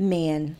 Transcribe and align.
Man, 0.00 0.56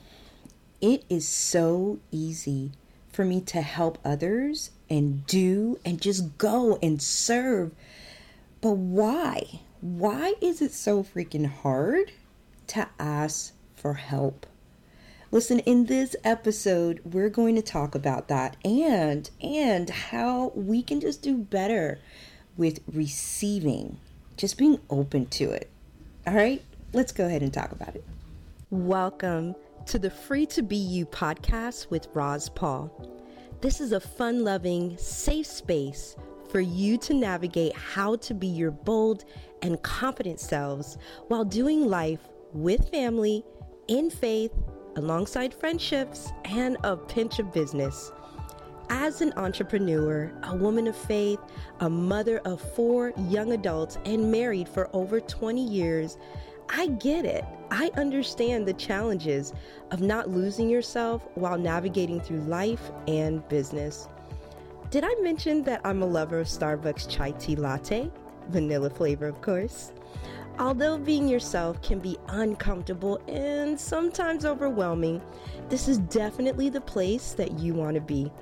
it 0.80 1.04
is 1.08 1.28
so 1.28 2.00
easy 2.10 2.72
for 3.12 3.24
me 3.24 3.40
to 3.42 3.60
help 3.60 3.96
others 4.04 4.72
and 4.90 5.24
do 5.28 5.78
and 5.84 6.00
just 6.00 6.38
go 6.38 6.76
and 6.82 7.00
serve. 7.00 7.70
But 8.60 8.72
why? 8.72 9.60
Why 9.80 10.34
is 10.40 10.60
it 10.60 10.72
so 10.72 11.04
freaking 11.04 11.46
hard 11.46 12.10
to 12.66 12.88
ask 12.98 13.52
for 13.76 13.94
help? 13.94 14.44
Listen, 15.30 15.60
in 15.60 15.84
this 15.84 16.16
episode, 16.24 17.00
we're 17.04 17.28
going 17.28 17.54
to 17.54 17.62
talk 17.62 17.94
about 17.94 18.26
that 18.26 18.56
and 18.64 19.30
and 19.40 19.88
how 19.88 20.50
we 20.56 20.82
can 20.82 21.00
just 21.00 21.22
do 21.22 21.36
better 21.36 22.00
with 22.56 22.80
receiving, 22.92 23.98
just 24.36 24.58
being 24.58 24.80
open 24.90 25.26
to 25.26 25.52
it. 25.52 25.70
All 26.26 26.34
right, 26.34 26.60
let's 26.92 27.12
go 27.12 27.26
ahead 27.26 27.42
and 27.44 27.54
talk 27.54 27.70
about 27.70 27.94
it. 27.94 28.04
Welcome 28.70 29.54
to 29.86 29.98
the 29.98 30.10
Free 30.10 30.44
to 30.44 30.62
Be 30.62 30.76
You 30.76 31.06
podcast 31.06 31.88
with 31.88 32.08
Roz 32.12 32.50
Paul. 32.50 32.92
This 33.62 33.80
is 33.80 33.92
a 33.92 34.00
fun 34.00 34.44
loving, 34.44 34.94
safe 34.98 35.46
space 35.46 36.16
for 36.50 36.60
you 36.60 36.98
to 36.98 37.14
navigate 37.14 37.74
how 37.74 38.16
to 38.16 38.34
be 38.34 38.46
your 38.46 38.70
bold 38.70 39.24
and 39.62 39.82
confident 39.82 40.38
selves 40.38 40.98
while 41.28 41.46
doing 41.46 41.86
life 41.86 42.28
with 42.52 42.90
family, 42.90 43.42
in 43.86 44.10
faith, 44.10 44.52
alongside 44.96 45.54
friendships, 45.54 46.30
and 46.44 46.76
a 46.84 46.94
pinch 46.94 47.38
of 47.38 47.50
business. 47.54 48.12
As 48.90 49.22
an 49.22 49.32
entrepreneur, 49.38 50.30
a 50.42 50.54
woman 50.54 50.86
of 50.88 50.96
faith, 50.96 51.40
a 51.80 51.88
mother 51.88 52.40
of 52.40 52.60
four 52.60 53.14
young 53.30 53.52
adults, 53.52 53.96
and 54.04 54.30
married 54.30 54.68
for 54.68 54.90
over 54.92 55.20
20 55.20 55.64
years, 55.66 56.18
I 56.70 56.86
get 56.86 57.24
it. 57.24 57.44
I 57.70 57.90
understand 57.96 58.66
the 58.66 58.72
challenges 58.72 59.52
of 59.90 60.00
not 60.00 60.30
losing 60.30 60.68
yourself 60.68 61.26
while 61.34 61.58
navigating 61.58 62.20
through 62.20 62.40
life 62.40 62.90
and 63.06 63.46
business. 63.48 64.08
Did 64.90 65.04
I 65.04 65.14
mention 65.20 65.62
that 65.64 65.82
I'm 65.84 66.02
a 66.02 66.06
lover 66.06 66.40
of 66.40 66.46
Starbucks 66.46 67.08
chai 67.10 67.32
tea 67.32 67.56
latte? 67.56 68.10
Vanilla 68.48 68.88
flavor, 68.88 69.26
of 69.26 69.40
course. 69.42 69.92
Although 70.58 70.98
being 70.98 71.28
yourself 71.28 71.80
can 71.82 72.00
be 72.00 72.18
uncomfortable 72.28 73.20
and 73.28 73.78
sometimes 73.78 74.44
overwhelming, 74.44 75.22
this 75.68 75.86
is 75.86 75.98
definitely 75.98 76.68
the 76.68 76.80
place 76.80 77.32
that 77.32 77.58
you 77.58 77.74
want 77.74 77.94
to 77.94 78.00
be. 78.00 78.32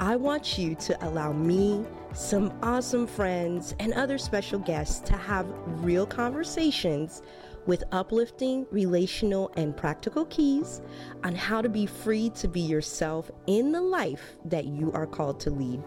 I 0.00 0.16
want 0.16 0.56
you 0.56 0.74
to 0.76 1.06
allow 1.06 1.32
me, 1.32 1.84
some 2.14 2.56
awesome 2.62 3.06
friends, 3.08 3.74
and 3.80 3.92
other 3.92 4.18
special 4.18 4.58
guests 4.60 5.00
to 5.00 5.16
have 5.16 5.46
real 5.82 6.06
conversations 6.06 7.22
with 7.66 7.82
uplifting, 7.92 8.66
relational, 8.70 9.50
and 9.56 9.76
practical 9.76 10.24
keys 10.26 10.80
on 11.24 11.34
how 11.34 11.60
to 11.60 11.68
be 11.68 11.86
free 11.86 12.30
to 12.30 12.46
be 12.46 12.60
yourself 12.60 13.30
in 13.46 13.72
the 13.72 13.80
life 13.80 14.36
that 14.44 14.66
you 14.66 14.92
are 14.92 15.06
called 15.06 15.40
to 15.40 15.50
lead. 15.50 15.82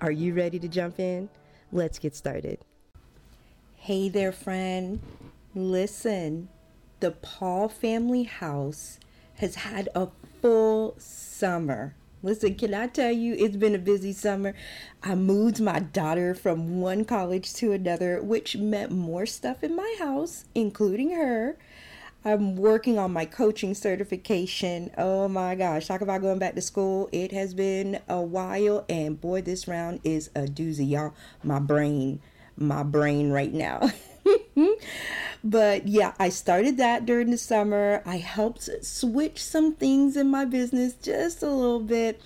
Are 0.00 0.10
you 0.10 0.34
ready 0.34 0.58
to 0.58 0.68
jump 0.68 0.98
in? 0.98 1.28
Let's 1.72 1.98
get 1.98 2.14
started. 2.14 2.58
Hey 3.76 4.08
there, 4.08 4.32
friend. 4.32 5.00
Listen, 5.54 6.48
the 7.00 7.12
Paul 7.12 7.68
family 7.68 8.24
house 8.24 8.98
has 9.36 9.54
had 9.54 9.88
a 9.94 10.08
full 10.40 10.96
summer. 10.98 11.94
Listen, 12.24 12.54
can 12.54 12.72
I 12.72 12.86
tell 12.86 13.10
you, 13.10 13.34
it's 13.34 13.56
been 13.56 13.74
a 13.74 13.78
busy 13.78 14.12
summer. 14.12 14.54
I 15.02 15.16
moved 15.16 15.60
my 15.60 15.80
daughter 15.80 16.34
from 16.34 16.80
one 16.80 17.04
college 17.04 17.52
to 17.54 17.72
another, 17.72 18.22
which 18.22 18.56
meant 18.56 18.92
more 18.92 19.26
stuff 19.26 19.64
in 19.64 19.74
my 19.74 19.96
house, 19.98 20.44
including 20.54 21.10
her. 21.10 21.56
I'm 22.24 22.54
working 22.54 22.96
on 22.96 23.12
my 23.12 23.24
coaching 23.24 23.74
certification. 23.74 24.92
Oh 24.96 25.26
my 25.26 25.56
gosh, 25.56 25.88
talk 25.88 26.00
about 26.00 26.22
going 26.22 26.38
back 26.38 26.54
to 26.54 26.60
school. 26.60 27.08
It 27.10 27.32
has 27.32 27.54
been 27.54 27.98
a 28.08 28.20
while, 28.20 28.84
and 28.88 29.20
boy, 29.20 29.42
this 29.42 29.66
round 29.66 29.98
is 30.04 30.30
a 30.36 30.42
doozy, 30.42 30.88
y'all. 30.88 31.14
My 31.42 31.58
brain 31.58 32.20
my 32.56 32.82
brain 32.82 33.30
right 33.30 33.52
now. 33.52 33.90
but 35.44 35.88
yeah, 35.88 36.14
I 36.18 36.28
started 36.28 36.76
that 36.76 37.04
during 37.04 37.30
the 37.30 37.38
summer. 37.38 38.02
I 38.06 38.18
helped 38.18 38.68
switch 38.84 39.42
some 39.42 39.74
things 39.74 40.16
in 40.16 40.28
my 40.28 40.44
business 40.44 40.94
just 40.94 41.42
a 41.42 41.48
little 41.50 41.80
bit. 41.80 42.20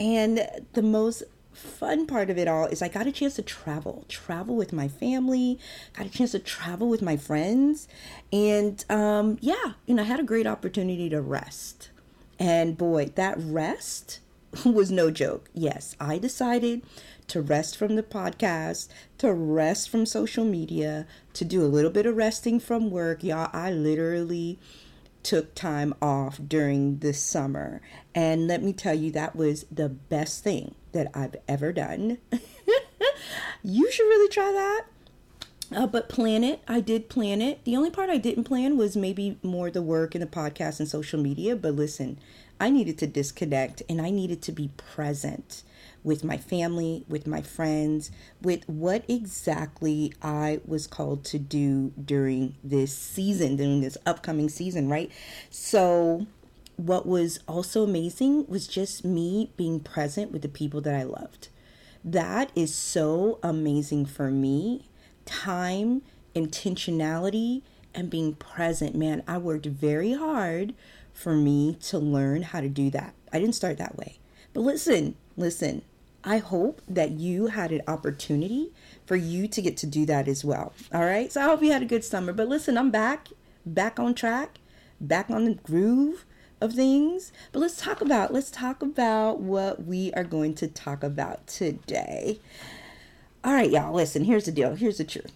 And 0.00 0.46
the 0.72 0.82
most 0.82 1.22
fun 1.52 2.06
part 2.06 2.30
of 2.30 2.38
it 2.38 2.48
all 2.48 2.66
is 2.66 2.82
I 2.82 2.88
got 2.88 3.06
a 3.06 3.12
chance 3.12 3.34
to 3.34 3.42
travel, 3.42 4.04
travel 4.08 4.56
with 4.56 4.72
my 4.72 4.88
family, 4.88 5.58
got 5.92 6.06
a 6.06 6.10
chance 6.10 6.32
to 6.32 6.38
travel 6.38 6.88
with 6.88 7.02
my 7.02 7.16
friends. 7.16 7.88
And 8.32 8.84
um, 8.88 9.38
yeah, 9.40 9.72
and 9.86 10.00
I 10.00 10.04
had 10.04 10.20
a 10.20 10.24
great 10.24 10.46
opportunity 10.46 11.08
to 11.10 11.20
rest. 11.20 11.90
And 12.38 12.76
boy, 12.76 13.12
that 13.14 13.36
rest 13.38 14.20
was 14.64 14.90
no 14.90 15.10
joke. 15.10 15.50
Yes, 15.54 15.94
I 16.00 16.18
decided 16.18 16.82
to 17.32 17.40
rest 17.40 17.78
from 17.78 17.96
the 17.96 18.02
podcast, 18.02 18.88
to 19.16 19.32
rest 19.32 19.88
from 19.88 20.04
social 20.04 20.44
media, 20.44 21.06
to 21.32 21.46
do 21.46 21.64
a 21.64 21.66
little 21.66 21.90
bit 21.90 22.04
of 22.04 22.14
resting 22.14 22.60
from 22.60 22.90
work. 22.90 23.24
Y'all, 23.24 23.48
I 23.54 23.70
literally 23.70 24.58
took 25.22 25.54
time 25.54 25.94
off 26.02 26.38
during 26.46 26.98
the 26.98 27.14
summer. 27.14 27.80
And 28.14 28.46
let 28.46 28.62
me 28.62 28.74
tell 28.74 28.92
you, 28.92 29.10
that 29.12 29.34
was 29.34 29.64
the 29.72 29.88
best 29.88 30.44
thing 30.44 30.74
that 30.92 31.10
I've 31.14 31.36
ever 31.48 31.72
done. 31.72 32.18
you 33.62 33.90
should 33.90 34.04
really 34.04 34.28
try 34.28 34.52
that. 34.52 34.82
Uh, 35.74 35.86
but 35.86 36.10
plan 36.10 36.44
it. 36.44 36.60
I 36.68 36.80
did 36.80 37.08
plan 37.08 37.40
it. 37.40 37.64
The 37.64 37.78
only 37.78 37.90
part 37.90 38.10
I 38.10 38.18
didn't 38.18 38.44
plan 38.44 38.76
was 38.76 38.94
maybe 38.94 39.38
more 39.42 39.70
the 39.70 39.80
work 39.80 40.14
and 40.14 40.20
the 40.20 40.26
podcast 40.26 40.80
and 40.80 40.88
social 40.88 41.18
media. 41.18 41.56
But 41.56 41.76
listen, 41.76 42.18
I 42.60 42.68
needed 42.68 42.98
to 42.98 43.06
disconnect 43.06 43.82
and 43.88 44.02
I 44.02 44.10
needed 44.10 44.42
to 44.42 44.52
be 44.52 44.68
present 44.76 45.62
with 46.04 46.24
my 46.24 46.36
family, 46.36 47.04
with 47.08 47.26
my 47.26 47.40
friends, 47.40 48.10
with 48.40 48.68
what 48.68 49.04
exactly 49.08 50.12
I 50.22 50.60
was 50.66 50.86
called 50.86 51.24
to 51.26 51.38
do 51.38 51.92
during 52.02 52.56
this 52.64 52.96
season, 52.96 53.56
during 53.56 53.80
this 53.80 53.96
upcoming 54.04 54.48
season, 54.48 54.88
right? 54.88 55.10
So, 55.50 56.26
what 56.76 57.06
was 57.06 57.38
also 57.46 57.84
amazing 57.84 58.46
was 58.48 58.66
just 58.66 59.04
me 59.04 59.52
being 59.56 59.78
present 59.78 60.32
with 60.32 60.42
the 60.42 60.48
people 60.48 60.80
that 60.80 60.94
I 60.94 61.04
loved. 61.04 61.48
That 62.04 62.50
is 62.56 62.74
so 62.74 63.38
amazing 63.42 64.06
for 64.06 64.30
me. 64.30 64.88
Time, 65.24 66.02
intentionality, 66.34 67.62
and 67.94 68.10
being 68.10 68.34
present. 68.34 68.96
Man, 68.96 69.22
I 69.28 69.38
worked 69.38 69.66
very 69.66 70.14
hard 70.14 70.74
for 71.12 71.34
me 71.34 71.76
to 71.82 71.98
learn 71.98 72.42
how 72.42 72.60
to 72.60 72.68
do 72.68 72.90
that. 72.90 73.14
I 73.32 73.38
didn't 73.38 73.54
start 73.54 73.78
that 73.78 73.96
way. 73.96 74.18
But 74.52 74.60
listen, 74.60 75.14
listen, 75.36 75.82
I 76.24 76.38
hope 76.38 76.80
that 76.88 77.12
you 77.12 77.48
had 77.48 77.72
an 77.72 77.82
opportunity 77.88 78.72
for 79.06 79.16
you 79.16 79.48
to 79.48 79.62
get 79.62 79.76
to 79.78 79.86
do 79.86 80.06
that 80.06 80.28
as 80.28 80.44
well. 80.44 80.72
All 80.92 81.04
right. 81.04 81.32
So 81.32 81.40
I 81.40 81.44
hope 81.44 81.62
you 81.62 81.72
had 81.72 81.82
a 81.82 81.86
good 81.86 82.04
summer. 82.04 82.32
But 82.32 82.48
listen, 82.48 82.78
I'm 82.78 82.90
back, 82.90 83.28
back 83.66 83.98
on 83.98 84.14
track, 84.14 84.58
back 85.00 85.30
on 85.30 85.44
the 85.44 85.54
groove 85.54 86.24
of 86.60 86.74
things. 86.74 87.32
But 87.50 87.58
let's 87.58 87.80
talk 87.80 88.00
about 88.00 88.32
let's 88.32 88.50
talk 88.50 88.82
about 88.82 89.40
what 89.40 89.84
we 89.84 90.12
are 90.14 90.24
going 90.24 90.54
to 90.56 90.68
talk 90.68 91.02
about 91.02 91.46
today. 91.46 92.38
All 93.44 93.52
right, 93.52 93.70
y'all. 93.70 93.92
Listen, 93.92 94.24
here's 94.24 94.44
the 94.44 94.52
deal. 94.52 94.76
Here's 94.76 94.98
the 94.98 95.04
truth. 95.04 95.32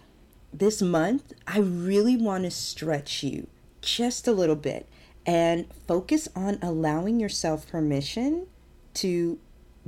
This 0.53 0.81
month, 0.81 1.33
I 1.45 1.59
really 1.59 2.15
want 2.15 2.45
to 2.45 2.51
stretch 2.51 3.21
you 3.21 3.47
just 3.81 4.27
a 4.27 4.31
little 4.31 4.55
bit 4.55 4.87
and 5.25 5.65
focus 5.85 6.29
on 6.33 6.57
allowing 6.61 7.19
yourself 7.19 7.67
permission 7.69 8.47
to 8.95 9.37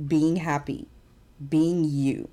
being 0.06 0.36
happy, 0.36 0.86
being 1.48 1.84
you. 1.84 2.28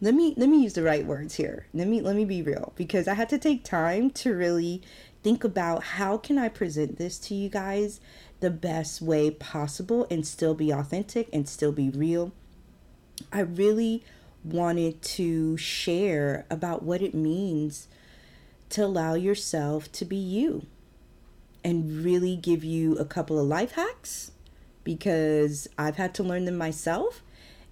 Let 0.00 0.14
me 0.14 0.34
let 0.36 0.48
me 0.48 0.62
use 0.62 0.74
the 0.74 0.82
right 0.82 1.04
words 1.04 1.34
here. 1.34 1.66
Let 1.74 1.88
me 1.88 2.00
let 2.00 2.14
me 2.14 2.24
be 2.24 2.42
real 2.42 2.72
because 2.76 3.08
I 3.08 3.14
had 3.14 3.28
to 3.30 3.38
take 3.38 3.64
time 3.64 4.10
to 4.10 4.34
really 4.34 4.82
think 5.22 5.42
about 5.42 5.82
how 5.82 6.16
can 6.16 6.38
I 6.38 6.48
present 6.48 6.98
this 6.98 7.18
to 7.20 7.34
you 7.34 7.48
guys 7.48 8.00
the 8.40 8.50
best 8.50 9.02
way 9.02 9.30
possible 9.30 10.06
and 10.10 10.26
still 10.26 10.54
be 10.54 10.70
authentic 10.70 11.28
and 11.32 11.48
still 11.48 11.72
be 11.72 11.90
real. 11.90 12.32
I 13.32 13.40
really 13.40 14.04
wanted 14.44 15.02
to 15.02 15.56
share 15.56 16.46
about 16.48 16.84
what 16.84 17.02
it 17.02 17.14
means 17.14 17.88
to 18.70 18.84
allow 18.84 19.14
yourself 19.14 19.90
to 19.92 20.04
be 20.04 20.16
you 20.16 20.66
and 21.64 22.04
really 22.04 22.36
give 22.36 22.62
you 22.62 22.96
a 22.98 23.04
couple 23.04 23.38
of 23.38 23.46
life 23.46 23.72
hacks 23.72 24.30
because 24.84 25.68
I've 25.76 25.96
had 25.96 26.14
to 26.14 26.22
learn 26.22 26.44
them 26.44 26.56
myself. 26.56 27.22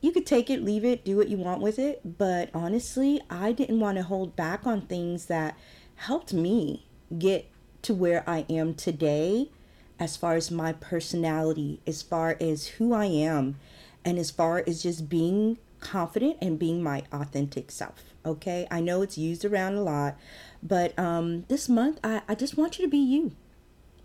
You 0.01 0.13
could 0.13 0.27
take 0.27 0.51
it, 0.51 0.63
leave 0.63 0.85
it, 0.85 1.05
do 1.05 1.17
what 1.17 1.29
you 1.29 1.37
want 1.37 1.63
with 1.63 1.79
it, 1.79 2.19
but 2.19 2.51
honestly, 2.53 3.21
I 3.31 3.53
didn't 3.53 3.81
want 3.81 3.97
to 3.97 4.03
hold 4.03 4.37
back 4.37 4.67
on 4.67 4.83
things 4.83 5.27
that 5.27 5.57
helped 5.97 6.33
me 6.33 6.87
get 7.19 7.51
to 7.83 7.95
where 7.95 8.23
I 8.29 8.45
am 8.49 8.75
today 8.75 9.51
as 9.99 10.17
far 10.17 10.35
as 10.35 10.51
my 10.51 10.73
personality, 10.73 11.81
as 11.87 12.03
far 12.03 12.37
as 12.41 12.67
who 12.67 12.93
I 12.93 13.07
am, 13.07 13.57
and 14.05 14.19
as 14.19 14.31
far 14.31 14.63
as 14.67 14.83
just 14.83 15.09
being 15.09 15.59
confident 15.81 16.37
and 16.43 16.59
being 16.59 16.83
my 16.83 17.05
authentic 17.13 17.71
self. 17.71 18.15
Okay, 18.25 18.67
I 18.71 18.81
know 18.81 19.03
it's 19.03 19.17
used 19.17 19.45
around 19.45 19.75
a 19.75 19.83
lot, 19.83 20.17
but 20.63 20.99
um, 20.99 21.45
this 21.49 21.69
month 21.69 22.01
I, 22.05 22.23
I 22.29 22.35
just 22.35 22.57
want 22.57 22.79
you 22.79 22.85
to 22.85 22.91
be 22.91 22.99
you. 22.99 23.33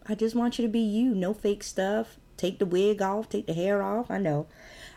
I 0.08 0.16
just 0.16 0.36
want 0.36 0.58
you 0.58 0.66
to 0.66 0.72
be 0.72 0.80
you. 0.80 1.14
No 1.14 1.34
fake 1.34 1.64
stuff. 1.64 2.18
Take 2.38 2.60
the 2.60 2.66
wig 2.66 3.02
off, 3.02 3.30
take 3.30 3.48
the 3.48 3.54
hair 3.54 3.82
off. 3.82 4.10
I 4.10 4.18
know. 4.18 4.48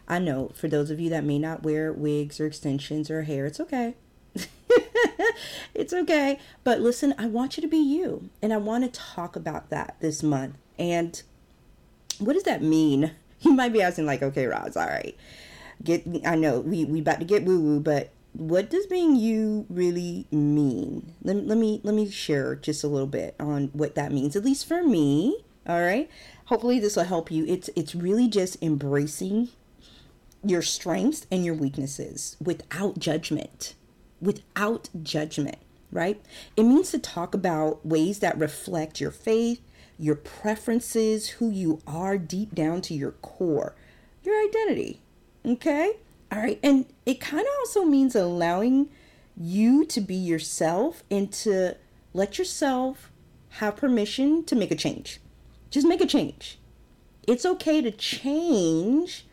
I 0.06 0.18
know. 0.18 0.50
For 0.54 0.68
those 0.68 0.90
of 0.90 1.00
you 1.00 1.10
that 1.10 1.24
may 1.24 1.38
not 1.38 1.62
wear 1.62 1.92
wigs 1.92 2.38
or 2.40 2.46
extensions 2.46 3.10
or 3.10 3.22
hair, 3.22 3.46
it's 3.46 3.60
okay. 3.60 3.94
it's 5.74 5.92
okay. 5.92 6.38
But 6.62 6.80
listen, 6.80 7.14
I 7.18 7.26
want 7.26 7.56
you 7.56 7.60
to 7.62 7.68
be 7.68 7.78
you. 7.78 8.28
And 8.42 8.52
I 8.52 8.58
want 8.58 8.84
to 8.84 9.00
talk 9.00 9.36
about 9.36 9.70
that 9.70 9.96
this 10.00 10.22
month. 10.22 10.56
And 10.78 11.22
what 12.18 12.34
does 12.34 12.44
that 12.44 12.62
mean? 12.62 13.12
You 13.40 13.52
might 13.52 13.74
be 13.74 13.82
asking, 13.82 14.06
like, 14.06 14.22
okay, 14.22 14.46
Roz, 14.46 14.74
all 14.74 14.86
right. 14.86 15.14
Get 15.82 16.06
I 16.24 16.34
know 16.34 16.60
we, 16.60 16.86
we 16.86 17.00
about 17.00 17.18
to 17.18 17.26
get 17.26 17.44
woo 17.44 17.60
woo, 17.60 17.78
but 17.78 18.08
what 18.32 18.70
does 18.70 18.86
being 18.86 19.16
you 19.16 19.66
really 19.68 20.26
mean? 20.30 21.12
Let, 21.22 21.46
let 21.46 21.58
me 21.58 21.82
let 21.84 21.94
me 21.94 22.08
share 22.08 22.56
just 22.56 22.82
a 22.84 22.88
little 22.88 23.06
bit 23.06 23.34
on 23.38 23.68
what 23.74 23.96
that 23.96 24.12
means, 24.12 24.34
at 24.34 24.46
least 24.46 24.66
for 24.66 24.82
me. 24.82 25.44
All 25.66 25.82
right. 25.82 26.08
Hopefully 26.46 26.80
this 26.80 26.96
will 26.96 27.04
help 27.04 27.30
you. 27.30 27.44
It's 27.44 27.68
it's 27.76 27.94
really 27.94 28.28
just 28.28 28.62
embracing 28.62 29.50
your 30.44 30.62
strengths 30.62 31.26
and 31.30 31.44
your 31.44 31.54
weaknesses 31.54 32.36
without 32.40 32.98
judgment. 32.98 33.74
Without 34.20 34.88
judgment, 35.02 35.58
right? 35.90 36.20
It 36.56 36.64
means 36.64 36.90
to 36.90 36.98
talk 36.98 37.34
about 37.34 37.84
ways 37.84 38.20
that 38.20 38.38
reflect 38.38 39.00
your 39.00 39.10
faith, 39.10 39.60
your 39.98 40.14
preferences, 40.16 41.28
who 41.28 41.50
you 41.50 41.80
are 41.86 42.18
deep 42.18 42.54
down 42.54 42.80
to 42.82 42.94
your 42.94 43.12
core, 43.12 43.74
your 44.22 44.34
identity. 44.42 45.00
Okay? 45.44 45.98
All 46.32 46.38
right. 46.38 46.58
And 46.62 46.86
it 47.06 47.20
kind 47.20 47.42
of 47.42 47.52
also 47.60 47.84
means 47.84 48.16
allowing 48.16 48.88
you 49.36 49.84
to 49.86 50.00
be 50.00 50.14
yourself 50.14 51.02
and 51.10 51.32
to 51.32 51.76
let 52.12 52.38
yourself 52.38 53.10
have 53.50 53.76
permission 53.76 54.44
to 54.44 54.56
make 54.56 54.70
a 54.70 54.76
change. 54.76 55.20
Just 55.70 55.86
make 55.86 56.00
a 56.00 56.06
change. 56.06 56.58
It's 57.26 57.46
okay 57.46 57.80
to 57.82 57.90
change 57.90 59.26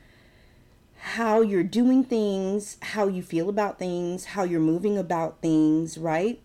how 1.04 1.42
you're 1.42 1.64
doing 1.64 2.04
things, 2.04 2.78
how 2.82 3.08
you 3.08 3.24
feel 3.24 3.50
about 3.50 3.80
things, 3.80 4.26
how 4.26 4.44
you're 4.44 4.60
moving 4.60 5.00
about 5.00 5.42
things, 5.42 5.98
right? 5.98 6.40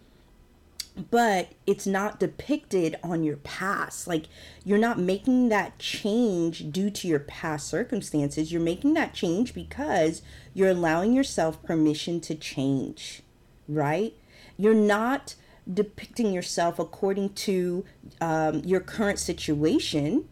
But 1.11 1.50
it's 1.67 1.87
not 1.87 2.19
depicted 2.19 2.97
on 3.03 3.23
your 3.23 3.37
past. 3.37 4.06
Like 4.06 4.25
you're 4.64 4.79
not 4.79 4.99
making 4.99 5.50
that 5.50 5.79
change 5.79 6.73
due 6.73 6.88
to 6.88 7.06
your 7.06 7.19
past 7.19 7.69
circumstances. 7.69 8.50
You're 8.50 8.62
making 8.62 8.94
that 8.94 9.12
change 9.12 9.53
because 9.53 10.23
you're 10.55 10.70
allowing 10.70 11.12
yourself 11.12 11.62
permission 11.62 12.19
to 12.23 12.35
change, 12.35 13.20
right? 13.69 14.14
You're 14.56 14.73
not 14.73 15.35
depicting 15.70 16.32
yourself 16.32 16.79
according 16.79 17.35
to 17.35 17.85
um, 18.23 18.61
your 18.61 18.81
current 18.81 19.19
situation. 19.19 20.26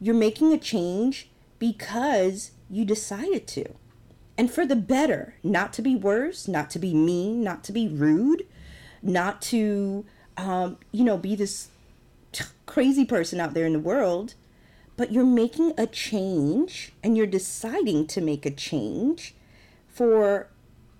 You're 0.00 0.14
making 0.14 0.52
a 0.52 0.58
change 0.58 1.28
because 1.58 2.52
you 2.74 2.84
decided 2.84 3.46
to. 3.46 3.64
And 4.36 4.50
for 4.50 4.66
the 4.66 4.76
better, 4.76 5.34
not 5.42 5.72
to 5.74 5.82
be 5.82 5.94
worse, 5.94 6.48
not 6.48 6.70
to 6.70 6.78
be 6.78 6.92
mean, 6.92 7.44
not 7.44 7.62
to 7.64 7.72
be 7.72 7.86
rude, 7.86 8.46
not 9.00 9.40
to, 9.42 10.04
um, 10.36 10.78
you 10.90 11.04
know, 11.04 11.16
be 11.16 11.36
this 11.36 11.68
t- 12.32 12.44
crazy 12.66 13.04
person 13.04 13.38
out 13.38 13.54
there 13.54 13.66
in 13.66 13.72
the 13.72 13.78
world, 13.78 14.34
but 14.96 15.12
you're 15.12 15.24
making 15.24 15.72
a 15.78 15.86
change 15.86 16.92
and 17.02 17.16
you're 17.16 17.26
deciding 17.26 18.06
to 18.08 18.20
make 18.20 18.44
a 18.44 18.50
change 18.50 19.34
for 19.88 20.48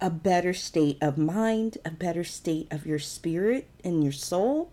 a 0.01 0.11
better 0.11 0.53
state 0.53 0.99
of 1.01 1.19
mind, 1.19 1.79
a 1.85 1.91
better 1.91 2.25
state 2.25 2.69
of 2.71 2.87
your 2.87 2.99
spirit 2.99 3.69
and 3.83 4.03
your 4.03 4.13
soul, 4.13 4.71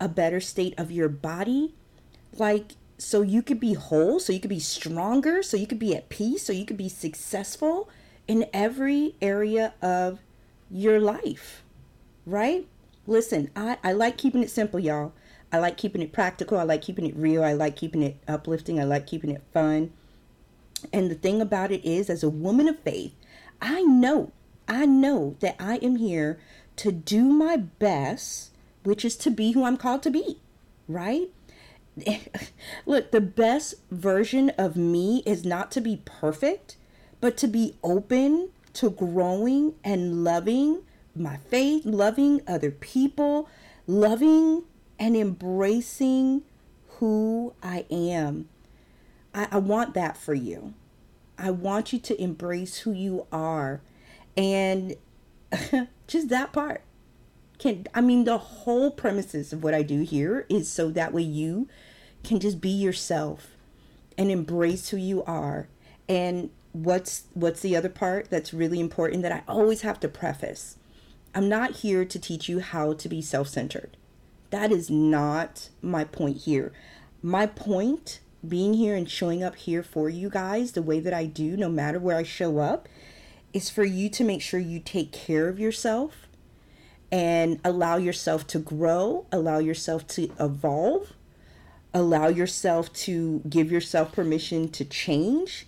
a 0.00 0.08
better 0.08 0.40
state 0.40 0.74
of 0.76 0.90
your 0.90 1.08
body. 1.08 1.74
Like, 2.36 2.72
so 2.98 3.22
you 3.22 3.42
could 3.42 3.60
be 3.60 3.74
whole, 3.74 4.20
so 4.20 4.32
you 4.32 4.40
could 4.40 4.50
be 4.50 4.60
stronger, 4.60 5.42
so 5.42 5.56
you 5.56 5.66
could 5.66 5.78
be 5.78 5.94
at 5.96 6.08
peace, 6.08 6.44
so 6.44 6.52
you 6.52 6.64
could 6.64 6.76
be 6.76 6.88
successful 6.88 7.88
in 8.26 8.46
every 8.52 9.14
area 9.20 9.74
of 9.82 10.20
your 10.70 11.00
life, 11.00 11.62
right? 12.24 12.66
Listen, 13.06 13.50
I, 13.54 13.78
I 13.82 13.92
like 13.92 14.16
keeping 14.16 14.42
it 14.42 14.50
simple, 14.50 14.80
y'all. 14.80 15.12
I 15.52 15.58
like 15.58 15.76
keeping 15.76 16.02
it 16.02 16.12
practical. 16.12 16.58
I 16.58 16.62
like 16.62 16.82
keeping 16.82 17.06
it 17.06 17.16
real. 17.16 17.44
I 17.44 17.52
like 17.52 17.76
keeping 17.76 18.02
it 18.02 18.16
uplifting. 18.26 18.80
I 18.80 18.84
like 18.84 19.06
keeping 19.06 19.30
it 19.30 19.42
fun. 19.52 19.92
And 20.92 21.10
the 21.10 21.14
thing 21.14 21.40
about 21.40 21.70
it 21.70 21.84
is, 21.84 22.10
as 22.10 22.22
a 22.22 22.28
woman 22.28 22.68
of 22.68 22.80
faith, 22.80 23.14
I 23.60 23.82
know, 23.82 24.32
I 24.66 24.86
know 24.86 25.36
that 25.40 25.56
I 25.60 25.76
am 25.76 25.96
here 25.96 26.40
to 26.76 26.90
do 26.90 27.24
my 27.24 27.56
best, 27.56 28.50
which 28.82 29.04
is 29.04 29.16
to 29.18 29.30
be 29.30 29.52
who 29.52 29.64
I'm 29.64 29.76
called 29.76 30.02
to 30.04 30.10
be, 30.10 30.40
right? 30.88 31.30
Look, 32.86 33.10
the 33.10 33.20
best 33.20 33.74
version 33.90 34.50
of 34.50 34.76
me 34.76 35.22
is 35.24 35.44
not 35.44 35.70
to 35.72 35.80
be 35.80 36.02
perfect, 36.04 36.76
but 37.20 37.36
to 37.38 37.48
be 37.48 37.76
open 37.82 38.50
to 38.74 38.90
growing 38.90 39.74
and 39.84 40.24
loving 40.24 40.82
my 41.14 41.36
faith, 41.36 41.84
loving 41.84 42.40
other 42.46 42.70
people, 42.70 43.48
loving 43.86 44.64
and 44.98 45.16
embracing 45.16 46.42
who 46.98 47.54
I 47.62 47.86
am. 47.90 48.48
I, 49.32 49.48
I 49.52 49.58
want 49.58 49.94
that 49.94 50.16
for 50.16 50.34
you. 50.34 50.74
I 51.38 51.50
want 51.50 51.92
you 51.92 51.98
to 52.00 52.20
embrace 52.20 52.78
who 52.78 52.92
you 52.92 53.26
are. 53.32 53.80
And 54.36 54.96
just 56.06 56.28
that 56.28 56.52
part. 56.52 56.82
Can 57.58 57.86
I 57.94 58.00
mean 58.00 58.24
the 58.24 58.38
whole 58.38 58.90
premises 58.90 59.52
of 59.52 59.62
what 59.62 59.74
I 59.74 59.82
do 59.82 60.02
here 60.02 60.46
is 60.48 60.70
so 60.70 60.90
that 60.90 61.12
way 61.12 61.22
you 61.22 61.68
can 62.24 62.40
just 62.40 62.60
be 62.60 62.70
yourself 62.70 63.48
and 64.18 64.30
embrace 64.30 64.88
who 64.88 64.96
you 64.96 65.22
are. 65.24 65.68
And 66.08 66.50
what's 66.72 67.24
what's 67.34 67.60
the 67.60 67.76
other 67.76 67.88
part 67.88 68.30
that's 68.30 68.52
really 68.52 68.80
important 68.80 69.22
that 69.22 69.32
I 69.32 69.42
always 69.46 69.82
have 69.82 70.00
to 70.00 70.08
preface. 70.08 70.76
I'm 71.34 71.48
not 71.48 71.76
here 71.76 72.04
to 72.04 72.18
teach 72.18 72.48
you 72.48 72.60
how 72.60 72.92
to 72.92 73.08
be 73.08 73.20
self-centered. 73.20 73.96
That 74.50 74.70
is 74.70 74.88
not 74.88 75.68
my 75.82 76.04
point 76.04 76.38
here. 76.38 76.72
My 77.22 77.46
point 77.46 78.20
being 78.46 78.74
here 78.74 78.94
and 78.94 79.10
showing 79.10 79.42
up 79.42 79.56
here 79.56 79.82
for 79.82 80.08
you 80.08 80.28
guys 80.28 80.72
the 80.72 80.82
way 80.82 81.00
that 81.00 81.14
I 81.14 81.26
do, 81.26 81.56
no 81.56 81.68
matter 81.68 81.98
where 81.98 82.16
I 82.16 82.22
show 82.22 82.58
up, 82.58 82.88
is 83.52 83.70
for 83.70 83.84
you 83.84 84.08
to 84.10 84.24
make 84.24 84.42
sure 84.42 84.60
you 84.60 84.78
take 84.78 85.10
care 85.12 85.48
of 85.48 85.58
yourself 85.58 86.23
and 87.10 87.60
allow 87.64 87.96
yourself 87.96 88.46
to 88.48 88.58
grow, 88.58 89.26
allow 89.30 89.58
yourself 89.58 90.06
to 90.08 90.30
evolve, 90.40 91.12
allow 91.92 92.28
yourself 92.28 92.92
to 92.92 93.40
give 93.48 93.70
yourself 93.70 94.12
permission 94.12 94.68
to 94.70 94.84
change, 94.84 95.66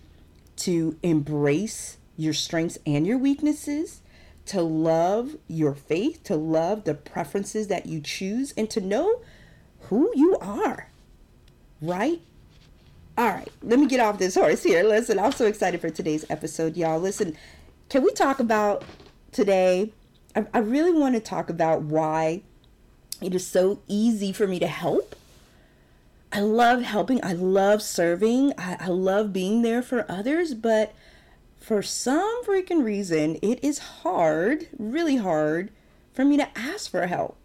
to 0.56 0.96
embrace 1.02 1.98
your 2.16 2.32
strengths 2.32 2.78
and 2.86 3.06
your 3.06 3.18
weaknesses, 3.18 4.00
to 4.46 4.62
love 4.62 5.36
your 5.48 5.74
faith, 5.74 6.22
to 6.24 6.36
love 6.36 6.84
the 6.84 6.94
preferences 6.94 7.68
that 7.68 7.86
you 7.86 8.00
choose, 8.00 8.52
and 8.56 8.70
to 8.70 8.80
know 8.80 9.20
who 9.82 10.10
you 10.14 10.36
are, 10.40 10.90
right? 11.80 12.20
All 13.18 13.28
right, 13.28 13.48
let 13.62 13.78
me 13.78 13.86
get 13.86 14.00
off 14.00 14.18
this 14.18 14.34
horse 14.34 14.62
here. 14.62 14.82
Listen, 14.82 15.18
I'm 15.18 15.32
so 15.32 15.46
excited 15.46 15.80
for 15.80 15.90
today's 15.90 16.24
episode, 16.28 16.76
y'all. 16.76 17.00
Listen, 17.00 17.36
can 17.88 18.02
we 18.02 18.12
talk 18.12 18.40
about 18.40 18.84
today? 19.32 19.92
I, 20.36 20.46
I 20.52 20.58
really 20.58 20.92
want 20.92 21.14
to 21.14 21.20
talk 21.20 21.50
about 21.50 21.82
why 21.82 22.42
it 23.22 23.34
is 23.34 23.46
so 23.46 23.80
easy 23.88 24.32
for 24.32 24.46
me 24.46 24.58
to 24.58 24.66
help. 24.66 25.16
I 26.32 26.40
love 26.40 26.82
helping, 26.82 27.24
I 27.24 27.32
love 27.32 27.80
serving, 27.82 28.52
I, 28.58 28.76
I 28.80 28.88
love 28.88 29.32
being 29.32 29.62
there 29.62 29.80
for 29.80 30.04
others, 30.10 30.52
but 30.54 30.94
for 31.58 31.82
some 31.82 32.44
freaking 32.44 32.84
reason, 32.84 33.36
it 33.42 33.64
is 33.64 33.78
hard, 33.78 34.68
really 34.78 35.16
hard, 35.16 35.70
for 36.12 36.24
me 36.24 36.36
to 36.36 36.58
ask 36.58 36.90
for 36.90 37.06
help. 37.06 37.38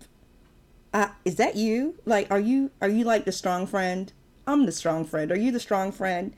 Uh, 0.93 1.09
is 1.23 1.35
that 1.35 1.55
you? 1.55 1.95
Like, 2.05 2.29
are 2.29 2.39
you 2.39 2.71
are 2.81 2.89
you 2.89 3.05
like 3.05 3.23
the 3.23 3.31
strong 3.31 3.65
friend? 3.65 4.11
I'm 4.45 4.65
the 4.65 4.71
strong 4.73 5.05
friend. 5.05 5.31
Are 5.31 5.37
you 5.37 5.51
the 5.51 5.59
strong 5.59 5.91
friend? 5.91 6.35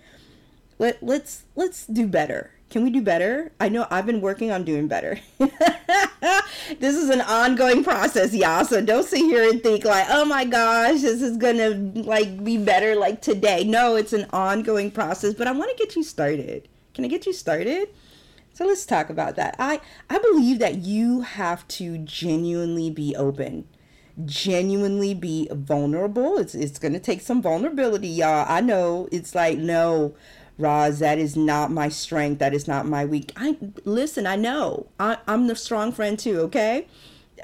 Let 0.77 1.01
let's 1.01 1.45
let's 1.55 1.87
do 1.87 2.07
better. 2.07 2.51
Can 2.73 2.83
we 2.83 2.89
do 2.89 3.03
better? 3.03 3.51
I 3.59 3.69
know 3.69 3.85
I've 3.91 4.07
been 4.07 4.19
working 4.19 4.49
on 4.49 4.63
doing 4.63 4.87
better. 4.87 5.19
this 5.37 6.95
is 6.95 7.11
an 7.11 7.21
ongoing 7.21 7.83
process, 7.83 8.33
y'all. 8.33 8.65
So 8.65 8.83
don't 8.83 9.05
sit 9.05 9.19
here 9.19 9.47
and 9.47 9.61
think 9.61 9.85
like, 9.85 10.07
"Oh 10.09 10.25
my 10.25 10.43
gosh, 10.43 11.01
this 11.01 11.21
is 11.21 11.37
to 11.37 12.01
like 12.01 12.43
be 12.43 12.57
better 12.57 12.95
like 12.95 13.21
today." 13.21 13.63
No, 13.63 13.95
it's 13.95 14.11
an 14.11 14.25
ongoing 14.33 14.89
process, 14.89 15.35
but 15.35 15.45
I 15.45 15.51
want 15.51 15.69
to 15.69 15.77
get 15.77 15.95
you 15.95 16.01
started. 16.01 16.67
Can 16.95 17.05
I 17.05 17.09
get 17.09 17.27
you 17.27 17.33
started? 17.33 17.89
So 18.53 18.65
let's 18.65 18.87
talk 18.87 19.11
about 19.11 19.35
that. 19.35 19.55
I 19.59 19.79
I 20.09 20.17
believe 20.17 20.57
that 20.57 20.79
you 20.79 21.21
have 21.21 21.67
to 21.67 21.99
genuinely 21.99 22.89
be 22.89 23.15
open 23.15 23.67
genuinely 24.25 25.13
be 25.13 25.47
vulnerable. 25.51 26.37
It's 26.37 26.53
it's 26.53 26.77
gonna 26.77 26.99
take 26.99 27.21
some 27.21 27.41
vulnerability, 27.41 28.07
y'all. 28.07 28.45
I 28.47 28.61
know 28.61 29.09
it's 29.11 29.33
like 29.33 29.57
no, 29.57 30.13
Roz, 30.57 30.99
that 30.99 31.17
is 31.17 31.35
not 31.35 31.71
my 31.71 31.89
strength. 31.89 32.39
That 32.39 32.53
is 32.53 32.67
not 32.67 32.85
my 32.85 33.05
weak. 33.05 33.31
I 33.35 33.57
listen. 33.85 34.27
I 34.27 34.35
know. 34.35 34.87
I, 34.99 35.17
I'm 35.27 35.47
the 35.47 35.55
strong 35.55 35.91
friend 35.91 36.17
too. 36.17 36.39
Okay, 36.41 36.87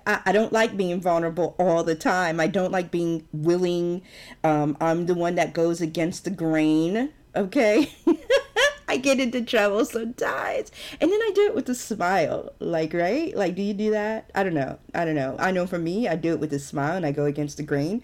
I, 0.06 0.22
I 0.28 0.32
don't 0.32 0.54
like 0.54 0.78
being 0.78 1.02
vulnerable 1.02 1.56
all 1.60 1.84
the 1.84 1.96
time. 1.96 2.40
I 2.40 2.48
don't 2.48 2.72
like 2.72 2.92
being 2.92 3.28
willing. 3.32 4.02
Um, 4.44 4.78
I'm 4.80 5.06
the 5.06 5.16
one 5.16 5.36
that 5.36 5.54
goes 5.54 5.82
against 5.82 6.24
the 6.24 6.32
grain. 6.32 7.12
Okay. 7.36 7.92
I 8.88 8.98
get 8.98 9.20
into 9.20 9.44
trouble 9.44 9.86
sometimes. 9.86 10.72
And 11.00 11.12
then 11.12 11.22
I 11.22 11.32
do 11.36 11.46
it 11.46 11.56
with 11.56 11.70
a 11.70 11.76
smile. 11.76 12.54
Like, 12.60 12.94
right? 12.94 13.36
Like, 13.36 13.56
do 13.56 13.62
you 13.62 13.76
do 13.76 13.92
that? 13.92 14.32
I 14.34 14.44
don't 14.44 14.56
know. 14.56 14.80
I 14.96 15.06
don't 15.06 15.16
know. 15.16 15.36
I 15.38 15.52
know 15.52 15.68
for 15.68 15.78
me, 15.78 16.08
I 16.08 16.16
do 16.16 16.34
it 16.34 16.40
with 16.40 16.52
a 16.54 16.60
smile 16.60 16.98
and 16.98 17.06
I 17.06 17.12
go 17.12 17.26
against 17.26 17.58
the 17.58 17.64
grain. 17.64 18.02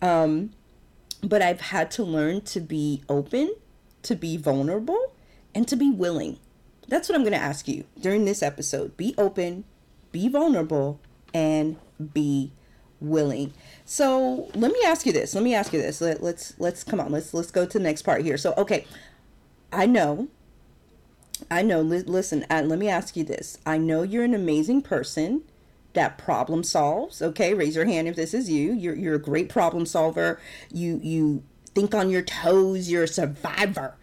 Um, 0.00 0.50
but 1.22 1.42
I've 1.42 1.60
had 1.60 1.90
to 1.92 2.04
learn 2.04 2.42
to 2.42 2.60
be 2.60 3.02
open, 3.08 3.52
to 4.08 4.16
be 4.16 4.36
vulnerable, 4.36 5.12
and 5.54 5.68
to 5.68 5.76
be 5.76 5.90
willing. 5.90 6.38
That's 6.88 7.08
what 7.08 7.16
I'm 7.16 7.22
going 7.22 7.34
to 7.34 7.38
ask 7.38 7.68
you 7.68 7.84
during 8.00 8.24
this 8.24 8.42
episode. 8.42 8.96
Be 8.96 9.14
open, 9.18 9.64
be 10.10 10.28
vulnerable, 10.28 11.00
and 11.34 11.76
be 12.14 12.52
willing. 13.00 13.52
So 13.84 14.50
let 14.54 14.72
me 14.72 14.80
ask 14.86 15.04
you 15.04 15.12
this. 15.12 15.34
Let 15.34 15.44
me 15.44 15.54
ask 15.54 15.72
you 15.72 15.80
this. 15.80 16.00
Let, 16.00 16.22
let's 16.22 16.54
let's 16.58 16.84
come 16.84 17.00
on. 17.00 17.12
Let's 17.12 17.34
let's 17.34 17.50
go 17.50 17.66
to 17.66 17.78
the 17.78 17.84
next 17.84 18.02
part 18.02 18.22
here. 18.22 18.38
So 18.38 18.54
okay, 18.56 18.86
I 19.72 19.86
know. 19.86 20.28
I 21.50 21.62
know. 21.62 21.82
Li- 21.82 22.02
listen, 22.02 22.46
uh, 22.50 22.62
let 22.64 22.78
me 22.78 22.88
ask 22.88 23.16
you 23.16 23.24
this. 23.24 23.58
I 23.66 23.78
know 23.78 24.02
you're 24.02 24.24
an 24.24 24.34
amazing 24.34 24.82
person 24.82 25.42
that 25.92 26.18
problem 26.18 26.62
solves. 26.62 27.20
Okay, 27.20 27.54
raise 27.54 27.76
your 27.76 27.84
hand 27.84 28.08
if 28.08 28.16
this 28.16 28.32
is 28.32 28.50
you. 28.50 28.72
You're 28.72 28.96
you're 28.96 29.14
a 29.14 29.20
great 29.20 29.48
problem 29.48 29.84
solver. 29.84 30.40
You 30.72 31.00
you 31.02 31.42
think 31.80 31.94
on 31.94 32.10
your 32.10 32.22
toes. 32.22 32.90
You're 32.90 33.04
a 33.04 33.08
survivor. 33.08 33.94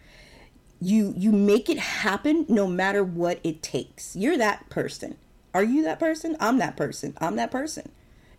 You 0.80 1.14
you 1.16 1.32
make 1.32 1.68
it 1.68 1.78
happen 1.78 2.46
no 2.48 2.66
matter 2.66 3.02
what 3.02 3.40
it 3.42 3.62
takes. 3.62 4.16
You're 4.16 4.38
that 4.38 4.68
person. 4.68 5.16
Are 5.54 5.64
you 5.64 5.82
that 5.84 5.98
person? 5.98 6.36
I'm 6.38 6.58
that 6.58 6.76
person. 6.76 7.14
I'm 7.18 7.36
that 7.36 7.50
person. 7.50 7.90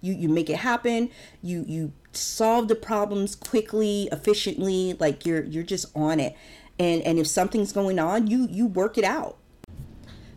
You 0.02 0.14
you 0.14 0.30
make 0.30 0.50
it 0.50 0.58
happen. 0.58 1.10
You 1.42 1.66
you 1.68 1.94
solve 2.14 2.68
the 2.68 2.76
problems 2.76 3.36
quickly, 3.36 4.10
efficiently. 4.12 4.96
Like 5.00 5.26
you're 5.26 5.44
you're 5.44 5.64
just 5.64 5.88
on 5.96 6.20
it 6.20 6.36
and 6.80 7.02
and 7.04 7.20
if 7.20 7.28
something's 7.28 7.72
going 7.72 8.00
on 8.00 8.28
you 8.28 8.48
you 8.50 8.66
work 8.66 8.98
it 8.98 9.04
out 9.04 9.38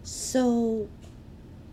so 0.03 0.89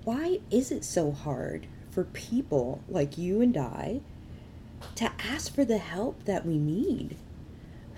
why 0.04 0.40
is 0.52 0.72
it 0.72 0.84
so 0.84 1.12
hard 1.12 1.68
for 1.90 2.04
people 2.06 2.82
like 2.88 3.18
you 3.18 3.42
and 3.42 3.58
I 3.58 4.02
to 4.98 5.12
ask 5.20 5.54
for 5.54 5.66
the 5.66 5.78
help 5.78 6.26
that 6.26 6.46
we 6.46 6.58
need 6.58 7.18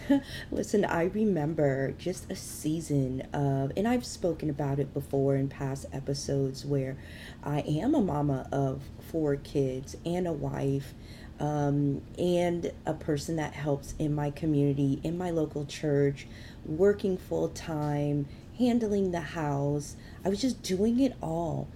Listen, 0.51 0.85
I 0.85 1.03
remember 1.05 1.91
just 1.97 2.29
a 2.31 2.35
season 2.35 3.21
of, 3.33 3.71
and 3.75 3.87
I've 3.87 4.05
spoken 4.05 4.49
about 4.49 4.79
it 4.79 4.93
before 4.93 5.35
in 5.35 5.49
past 5.49 5.85
episodes 5.91 6.65
where 6.65 6.97
I 7.43 7.61
am 7.61 7.95
a 7.95 8.01
mama 8.01 8.47
of 8.51 8.81
four 9.11 9.35
kids 9.35 9.97
and 10.05 10.27
a 10.27 10.33
wife 10.33 10.93
um, 11.39 12.01
and 12.17 12.71
a 12.85 12.93
person 12.93 13.37
that 13.37 13.53
helps 13.53 13.93
in 13.97 14.13
my 14.13 14.31
community, 14.31 14.99
in 15.03 15.17
my 15.17 15.29
local 15.29 15.65
church, 15.65 16.27
working 16.65 17.17
full 17.17 17.49
time, 17.49 18.27
handling 18.57 19.11
the 19.11 19.21
house. 19.21 19.95
I 20.25 20.29
was 20.29 20.41
just 20.41 20.61
doing 20.63 20.99
it 20.99 21.15
all. 21.21 21.67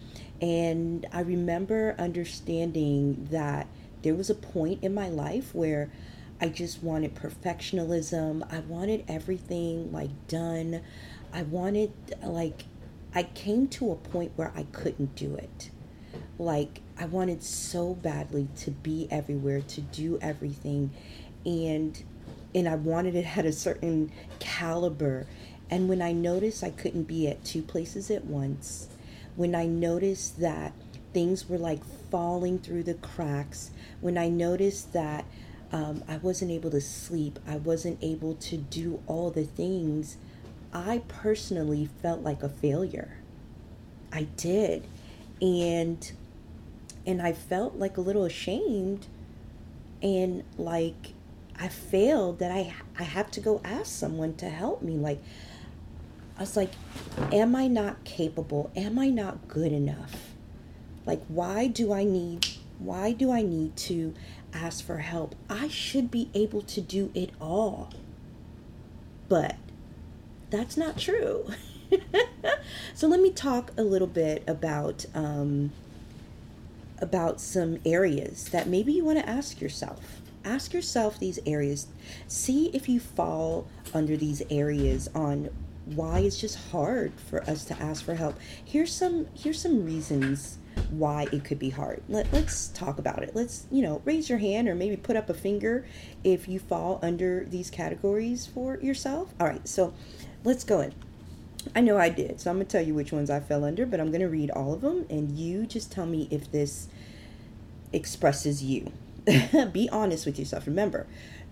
And 0.41 1.05
I 1.13 1.21
remember 1.21 1.95
understanding 1.97 3.27
that 3.31 3.67
there 4.03 4.13
was 4.13 4.29
a 4.29 4.35
point 4.35 4.83
in 4.83 4.93
my 4.93 5.09
life 5.09 5.55
where 5.55 5.89
I 6.39 6.49
just 6.49 6.83
wanted 6.83 7.15
perfectionism. 7.15 8.45
I 8.53 8.59
wanted 8.59 9.05
everything 9.07 9.91
like 9.91 10.27
done. 10.27 10.81
I 11.33 11.43
wanted, 11.43 11.93
like, 12.21 12.65
I 13.15 13.23
came 13.23 13.67
to 13.69 13.91
a 13.91 13.95
point 13.95 14.33
where 14.35 14.51
I 14.55 14.63
couldn't 14.71 15.15
do 15.15 15.35
it. 15.35 15.71
Like, 16.37 16.81
I 16.97 17.05
wanted 17.05 17.43
so 17.43 17.93
badly 17.93 18.49
to 18.57 18.71
be 18.71 19.07
everywhere, 19.09 19.61
to 19.61 19.81
do 19.81 20.19
everything. 20.21 20.91
And 21.45 22.01
and 22.55 22.67
I 22.67 22.75
wanted 22.75 23.15
it 23.15 23.25
at 23.37 23.45
a 23.45 23.53
certain 23.53 24.11
caliber. 24.39 25.27
And 25.69 25.89
when 25.89 26.01
I 26.01 26.11
noticed 26.11 26.63
I 26.63 26.69
couldn't 26.69 27.03
be 27.03 27.27
at 27.27 27.43
two 27.43 27.61
places 27.61 28.11
at 28.11 28.25
once, 28.25 28.89
when 29.35 29.55
I 29.55 29.65
noticed 29.65 30.39
that 30.39 30.73
things 31.13 31.47
were 31.47 31.57
like 31.57 31.83
falling 32.09 32.59
through 32.59 32.83
the 32.83 32.95
cracks, 32.95 33.71
when 34.01 34.17
I 34.17 34.29
noticed 34.29 34.93
that 34.93 35.25
um, 35.71 36.03
I 36.07 36.17
wasn't 36.17 36.51
able 36.51 36.69
to 36.71 36.81
sleep, 36.81 37.39
I 37.47 37.57
wasn't 37.57 37.97
able 38.01 38.35
to 38.35 38.57
do 38.57 39.01
all 39.07 39.31
the 39.31 39.45
things, 39.45 40.17
I 40.71 41.01
personally 41.07 41.89
felt 42.01 42.21
like 42.21 42.43
a 42.43 42.49
failure. 42.49 43.17
I 44.11 44.23
did. 44.37 44.85
And 45.41 46.11
and 47.05 47.21
I 47.21 47.33
felt 47.33 47.75
like 47.75 47.97
a 47.97 48.01
little 48.01 48.23
ashamed 48.23 49.07
and 50.01 50.43
like 50.57 51.13
I 51.59 51.67
failed 51.67 52.39
that 52.39 52.51
I 52.51 52.73
I 52.97 53.03
have 53.03 53.31
to 53.31 53.39
go 53.39 53.61
ask 53.63 53.87
someone 53.87 54.35
to 54.35 54.49
help 54.49 54.81
me 54.81 54.93
like 54.93 55.21
I 56.37 56.41
was 56.41 56.55
like 56.55 56.71
am 57.31 57.55
I 57.55 57.67
not 57.67 58.03
capable 58.03 58.71
am 58.75 58.97
I 58.99 59.09
not 59.09 59.47
good 59.47 59.71
enough 59.71 60.32
like 61.05 61.23
why 61.27 61.67
do 61.67 61.93
I 61.93 62.03
need 62.03 62.47
why 62.79 63.11
do 63.11 63.31
I 63.31 63.41
need 63.41 63.75
to 63.77 64.13
ask 64.53 64.85
for 64.85 64.97
help? 64.97 65.35
I 65.49 65.67
should 65.67 66.11
be 66.11 66.29
able 66.33 66.61
to 66.61 66.81
do 66.81 67.11
it 67.13 67.31
all. 67.39 67.91
But 69.29 69.55
that's 70.49 70.75
not 70.75 70.97
true. 70.97 71.47
So 72.93 73.07
let 73.07 73.19
me 73.19 73.31
talk 73.31 73.71
a 73.77 73.83
little 73.83 74.07
bit 74.07 74.43
about 74.47 75.05
um, 75.13 75.71
about 76.99 77.41
some 77.41 77.79
areas 77.85 78.45
that 78.49 78.67
maybe 78.67 78.93
you 78.93 79.03
want 79.03 79.19
to 79.19 79.27
ask 79.27 79.59
yourself. 79.59 80.21
Ask 80.45 80.73
yourself 80.73 81.19
these 81.19 81.39
areas. 81.45 81.87
See 82.27 82.67
if 82.67 82.87
you 82.87 82.99
fall 82.99 83.67
under 83.93 84.15
these 84.15 84.41
areas 84.49 85.09
on 85.15 85.49
why 85.85 86.19
it's 86.19 86.39
just 86.39 86.71
hard 86.71 87.13
for 87.13 87.43
us 87.43 87.65
to 87.65 87.81
ask 87.81 88.03
for 88.03 88.15
help. 88.15 88.39
Here's 88.63 88.93
some 88.93 89.27
here's 89.33 89.61
some 89.61 89.85
reasons 89.85 90.57
why 90.89 91.27
it 91.31 91.43
could 91.43 91.59
be 91.59 91.69
hard. 91.69 92.01
Let, 92.07 92.31
let's 92.31 92.67
talk 92.69 92.97
about 92.97 93.23
it. 93.23 93.35
Let's, 93.35 93.65
you 93.71 93.81
know, 93.81 94.01
raise 94.05 94.29
your 94.29 94.39
hand 94.39 94.67
or 94.67 94.75
maybe 94.75 94.95
put 94.97 95.15
up 95.15 95.29
a 95.29 95.33
finger 95.33 95.85
if 96.23 96.47
you 96.47 96.59
fall 96.59 96.99
under 97.01 97.45
these 97.45 97.69
categories 97.69 98.45
for 98.45 98.79
yourself. 98.79 99.33
All 99.39 99.47
right, 99.47 99.67
so 99.67 99.93
let's 100.43 100.63
go 100.63 100.81
in. 100.81 100.93
I 101.75 101.81
know 101.81 101.97
I 101.97 102.09
did, 102.09 102.41
so 102.41 102.49
I'm 102.49 102.57
going 102.57 102.65
to 102.67 102.71
tell 102.71 102.85
you 102.85 102.93
which 102.93 103.11
ones 103.11 103.29
I 103.29 103.39
fell 103.39 103.63
under, 103.63 103.85
but 103.85 103.99
I'm 103.99 104.09
going 104.09 104.21
to 104.21 104.27
read 104.27 104.51
all 104.51 104.73
of 104.73 104.81
them 104.81 105.05
and 105.09 105.31
you 105.31 105.65
just 105.65 105.91
tell 105.91 106.05
me 106.05 106.27
if 106.29 106.51
this 106.51 106.87
expresses 107.91 108.63
you. 108.63 108.91
be 109.71 109.87
honest 109.89 110.25
with 110.25 110.37
yourself. 110.37 110.67
Remember, 110.67 111.07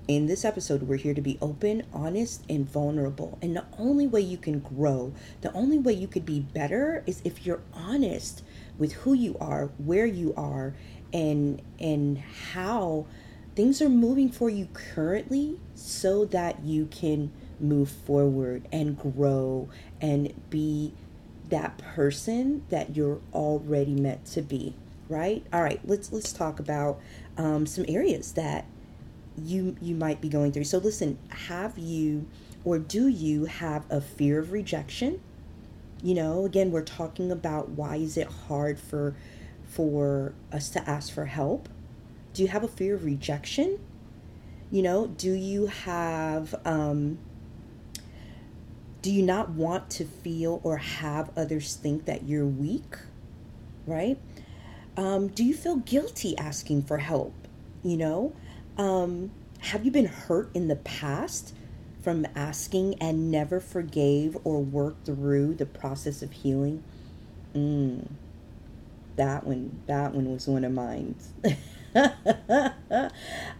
in 0.08 0.26
this 0.26 0.44
episode, 0.44 0.84
we're 0.84 0.98
here 0.98 1.14
to 1.14 1.22
be 1.22 1.38
open, 1.42 1.84
honest, 1.94 2.44
and 2.50 2.70
vulnerable. 2.70 3.38
And 3.42 3.56
the 3.56 3.66
only 3.78 4.08
way 4.08 4.22
you 4.22 4.38
can 4.38 4.60
grow, 4.60 5.14
the 5.42 5.54
only 5.54 5.78
way 5.78 5.94
you 5.94 6.08
could 6.08 6.26
be 6.26 6.40
better 6.40 7.04
is 7.06 7.22
if 7.24 7.46
you're 7.46 7.62
honest 7.74 8.44
with 8.78 8.94
who 8.94 9.14
you 9.14 9.38
are, 9.40 9.68
where 9.78 10.06
you 10.06 10.34
are, 10.36 10.74
and 11.14 11.62
and 11.80 12.18
how 12.54 13.06
things 13.56 13.82
are 13.82 13.90
moving 13.90 14.30
for 14.30 14.50
you 14.50 14.68
currently 14.74 15.60
so 15.76 16.26
that 16.26 16.64
you 16.64 16.86
can 16.86 17.32
move 17.60 17.90
forward 17.90 18.68
and 18.72 18.98
grow 18.98 19.70
and 20.00 20.34
be 20.50 20.94
that 21.50 21.78
person 21.78 22.64
that 22.70 22.96
you're 22.96 23.20
already 23.34 23.94
meant 23.94 24.26
to 24.26 24.42
be 24.42 24.74
right 25.10 25.46
all 25.52 25.62
right 25.62 25.82
let's 25.84 26.12
let's 26.14 26.32
talk 26.32 26.60
about 26.60 27.00
um, 27.38 27.66
some 27.66 27.84
areas 27.88 28.32
that 28.34 28.66
you 29.38 29.76
you 29.82 29.96
might 29.96 30.22
be 30.22 30.30
going 30.30 30.52
through. 30.52 30.66
So 30.66 30.78
listen, 30.78 31.18
have 31.30 31.78
you 31.78 32.28
or 32.64 32.80
do 32.80 33.08
you 33.08 33.46
have 33.46 33.86
a 33.90 34.02
fear 34.02 34.40
of 34.40 34.52
rejection? 34.52 35.22
You 36.04 36.16
know, 36.16 36.46
again, 36.46 36.72
we're 36.72 36.84
talking 36.84 37.32
about 37.32 37.70
why 37.70 37.98
is 37.98 38.18
it 38.18 38.28
hard 38.28 38.80
for 38.80 39.16
for 39.64 40.34
us 40.52 40.70
to 40.70 40.90
ask 40.90 41.14
for 41.14 41.26
help? 41.26 41.70
Do 42.34 42.42
you 42.42 42.48
have 42.50 42.64
a 42.64 42.68
fear 42.68 42.96
of 42.96 43.06
rejection? 43.06 43.80
You 44.70 44.82
know, 44.82 45.08
do 45.08 45.32
you 45.32 45.68
have 45.68 46.56
um 46.66 47.20
do 49.02 49.12
you 49.12 49.24
not 49.24 49.50
want 49.50 49.90
to 49.92 50.06
feel 50.06 50.62
or 50.64 50.78
have 50.78 51.32
others 51.36 51.76
think 51.76 52.06
that 52.06 52.28
you're 52.28 52.46
weak? 52.46 52.98
Right? 53.88 54.20
Um, 54.96 55.30
do 55.30 55.44
you 55.44 55.56
feel 55.56 55.78
guilty 55.78 56.38
asking 56.38 56.84
for 56.84 56.98
help? 56.98 57.34
You 57.84 57.98
know, 57.98 58.34
um, 58.82 59.30
have 59.60 59.86
you 59.86 59.92
been 59.92 60.08
hurt 60.08 60.50
in 60.56 60.68
the 60.68 60.76
past 60.76 61.54
from 62.02 62.26
asking 62.36 62.96
and 62.96 63.30
never 63.30 63.60
forgave 63.60 64.36
or 64.44 64.60
worked 64.60 65.06
through 65.06 65.54
the 65.54 65.68
process 65.68 66.24
of 66.24 66.32
healing? 66.32 66.84
Mm, 67.54 68.08
that 69.18 69.46
one, 69.46 69.84
that 69.86 70.16
one 70.16 70.32
was 70.34 70.48
one 70.48 70.64
of 70.64 70.72
mine. 70.72 71.14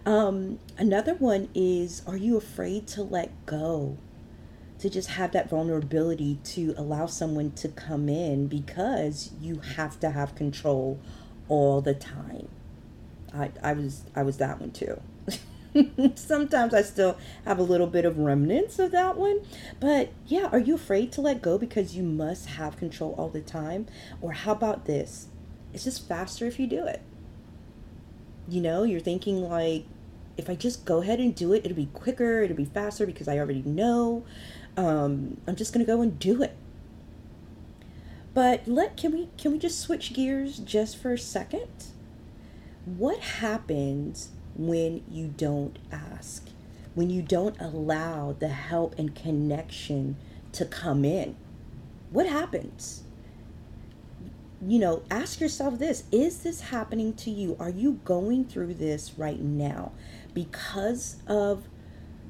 um, 0.04 0.58
another 0.76 1.14
one 1.14 1.48
is 1.54 2.02
Are 2.04 2.16
you 2.16 2.36
afraid 2.36 2.88
to 2.88 3.04
let 3.04 3.46
go? 3.46 3.96
To 4.80 4.90
just 4.90 5.10
have 5.10 5.30
that 5.30 5.48
vulnerability 5.48 6.40
to 6.42 6.74
allow 6.76 7.06
someone 7.06 7.52
to 7.52 7.68
come 7.68 8.08
in 8.08 8.48
because 8.48 9.30
you 9.40 9.60
have 9.76 10.00
to 10.00 10.10
have 10.10 10.34
control 10.34 10.98
all 11.48 11.80
the 11.80 11.94
time. 11.94 12.48
I, 13.32 13.50
I 13.62 13.72
was 13.72 14.04
I 14.14 14.22
was 14.22 14.38
that 14.38 14.60
one 14.60 14.72
too. 14.72 15.00
Sometimes 16.14 16.74
I 16.74 16.82
still 16.82 17.16
have 17.44 17.58
a 17.58 17.62
little 17.62 17.86
bit 17.86 18.04
of 18.04 18.18
remnants 18.18 18.78
of 18.78 18.90
that 18.92 19.16
one. 19.16 19.40
But 19.80 20.10
yeah, 20.26 20.48
are 20.52 20.58
you 20.58 20.74
afraid 20.74 21.12
to 21.12 21.20
let 21.20 21.42
go 21.42 21.58
because 21.58 21.96
you 21.96 22.02
must 22.02 22.46
have 22.46 22.76
control 22.76 23.14
all 23.16 23.28
the 23.28 23.40
time? 23.40 23.86
Or 24.20 24.32
how 24.32 24.52
about 24.52 24.86
this? 24.86 25.28
It's 25.72 25.84
just 25.84 26.06
faster 26.06 26.46
if 26.46 26.58
you 26.58 26.66
do 26.66 26.86
it. 26.86 27.02
You 28.48 28.60
know, 28.60 28.82
you're 28.82 29.00
thinking 29.00 29.42
like, 29.42 29.86
if 30.36 30.50
I 30.50 30.54
just 30.54 30.84
go 30.84 31.02
ahead 31.02 31.20
and 31.20 31.34
do 31.34 31.52
it, 31.52 31.64
it'll 31.64 31.76
be 31.76 31.88
quicker, 31.92 32.42
it'll 32.42 32.56
be 32.56 32.64
faster 32.64 33.06
because 33.06 33.28
I 33.28 33.38
already 33.38 33.62
know. 33.62 34.24
Um, 34.76 35.38
I'm 35.46 35.56
just 35.56 35.72
gonna 35.72 35.84
go 35.84 36.00
and 36.02 36.18
do 36.18 36.42
it. 36.42 36.56
But 38.34 38.66
let 38.66 38.96
can 38.96 39.12
we 39.12 39.28
can 39.36 39.52
we 39.52 39.58
just 39.58 39.80
switch 39.80 40.14
gears 40.14 40.58
just 40.58 40.96
for 40.96 41.12
a 41.12 41.18
second? 41.18 41.86
What 42.84 43.18
happens 43.18 44.30
when 44.56 45.02
you 45.10 45.28
don't 45.28 45.78
ask? 45.90 46.48
When 46.94 47.10
you 47.10 47.22
don't 47.22 47.58
allow 47.60 48.36
the 48.38 48.48
help 48.48 48.98
and 48.98 49.14
connection 49.14 50.16
to 50.52 50.64
come 50.64 51.04
in? 51.04 51.36
What 52.10 52.26
happens? 52.26 53.02
You 54.64 54.78
know, 54.78 55.02
ask 55.10 55.40
yourself 55.40 55.78
this 55.78 56.04
Is 56.12 56.42
this 56.42 56.60
happening 56.60 57.14
to 57.14 57.30
you? 57.30 57.56
Are 57.58 57.70
you 57.70 58.00
going 58.04 58.44
through 58.44 58.74
this 58.74 59.14
right 59.16 59.40
now 59.40 59.92
because 60.34 61.16
of 61.26 61.64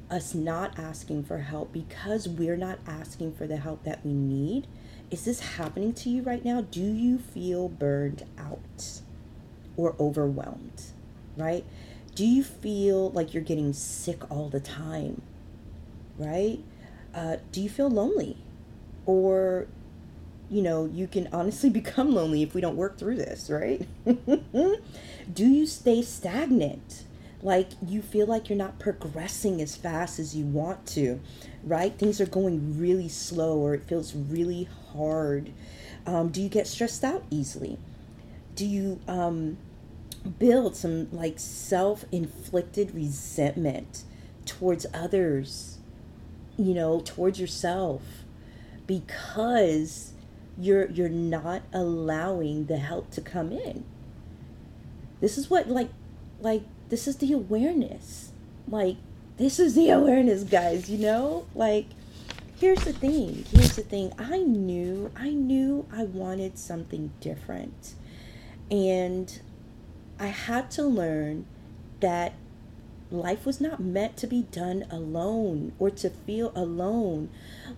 us 0.09 0.33
not 0.33 0.77
asking 0.77 1.23
for 1.23 1.39
help, 1.39 1.73
because 1.73 2.27
we're 2.27 2.57
not 2.57 2.79
asking 2.87 3.33
for 3.33 3.47
the 3.47 3.57
help 3.57 3.83
that 3.83 4.05
we 4.05 4.13
need? 4.13 4.67
Is 5.11 5.25
this 5.25 5.39
happening 5.41 5.93
to 5.93 6.09
you 6.09 6.23
right 6.23 6.43
now? 6.43 6.61
Do 6.61 6.81
you 6.81 7.17
feel 7.19 7.69
burned 7.69 8.23
out 8.37 9.01
or 9.75 9.95
overwhelmed? 9.99 10.83
Right? 11.35 11.65
Do 12.15 12.25
you 12.25 12.43
feel 12.43 13.09
like 13.11 13.33
you're 13.33 13.43
getting 13.43 13.73
sick 13.73 14.29
all 14.29 14.49
the 14.49 14.59
time? 14.59 15.21
Right? 16.17 16.59
Uh, 17.13 17.37
do 17.51 17.61
you 17.61 17.69
feel 17.69 17.89
lonely? 17.89 18.37
Or, 19.05 19.67
you 20.49 20.61
know, 20.61 20.85
you 20.85 21.07
can 21.07 21.27
honestly 21.31 21.69
become 21.81 22.13
lonely 22.13 22.43
if 22.43 22.53
we 22.53 22.61
don't 22.61 22.77
work 22.77 22.97
through 22.97 23.15
this, 23.15 23.49
right? 23.49 23.87
do 24.05 25.45
you 25.47 25.65
stay 25.65 26.01
stagnant? 26.01 27.05
like 27.43 27.67
you 27.85 28.01
feel 28.01 28.25
like 28.25 28.49
you're 28.49 28.57
not 28.57 28.79
progressing 28.79 29.61
as 29.61 29.75
fast 29.75 30.17
as 30.17 30.35
you 30.35 30.45
want 30.45 30.85
to, 30.87 31.19
right? 31.63 31.93
Things 31.97 32.21
are 32.21 32.25
going 32.25 32.79
really 32.79 33.09
slow 33.09 33.57
or 33.57 33.73
it 33.73 33.83
feels 33.83 34.15
really 34.15 34.69
hard. 34.93 35.51
Um, 36.05 36.29
do 36.29 36.41
you 36.41 36.49
get 36.49 36.67
stressed 36.67 37.03
out 37.03 37.23
easily? 37.29 37.77
Do 38.55 38.65
you 38.65 38.99
um, 39.07 39.57
build 40.39 40.75
some 40.75 41.09
like 41.11 41.39
self 41.39 42.05
inflicted 42.11 42.93
resentment 42.93 44.03
towards 44.45 44.85
others, 44.93 45.77
you 46.57 46.73
know, 46.73 47.01
towards 47.03 47.39
yourself 47.39 48.01
because 48.85 50.13
you're 50.57 50.89
you're 50.91 51.09
not 51.09 51.63
allowing 51.73 52.65
the 52.65 52.77
help 52.77 53.11
to 53.11 53.21
come 53.21 53.51
in. 53.51 53.85
This 55.19 55.37
is 55.37 55.49
what 55.49 55.69
like 55.69 55.89
like 56.41 56.63
this 56.89 57.07
is 57.07 57.17
the 57.17 57.33
awareness. 57.33 58.31
Like, 58.67 58.97
this 59.37 59.59
is 59.59 59.73
the 59.73 59.89
awareness, 59.99 60.43
guys, 60.43 60.89
you 60.91 60.99
know? 60.99 61.47
Like, 61.55 61.87
here's 62.55 62.83
the 62.83 62.93
thing. 62.93 63.45
Here's 63.49 63.75
the 63.75 63.81
thing. 63.81 64.13
I 64.19 64.37
knew, 64.37 65.11
I 65.15 65.31
knew 65.31 65.87
I 65.91 66.03
wanted 66.03 66.59
something 66.59 67.11
different. 67.19 67.95
And 68.69 69.41
I 70.23 70.27
had 70.27 70.71
to 70.71 70.83
learn 70.83 71.45
that 71.99 72.31
life 73.11 73.45
was 73.45 73.59
not 73.59 73.81
meant 73.81 74.15
to 74.15 74.25
be 74.25 74.43
done 74.43 74.85
alone 74.89 75.73
or 75.79 75.89
to 75.89 76.09
feel 76.09 76.53
alone. 76.55 77.29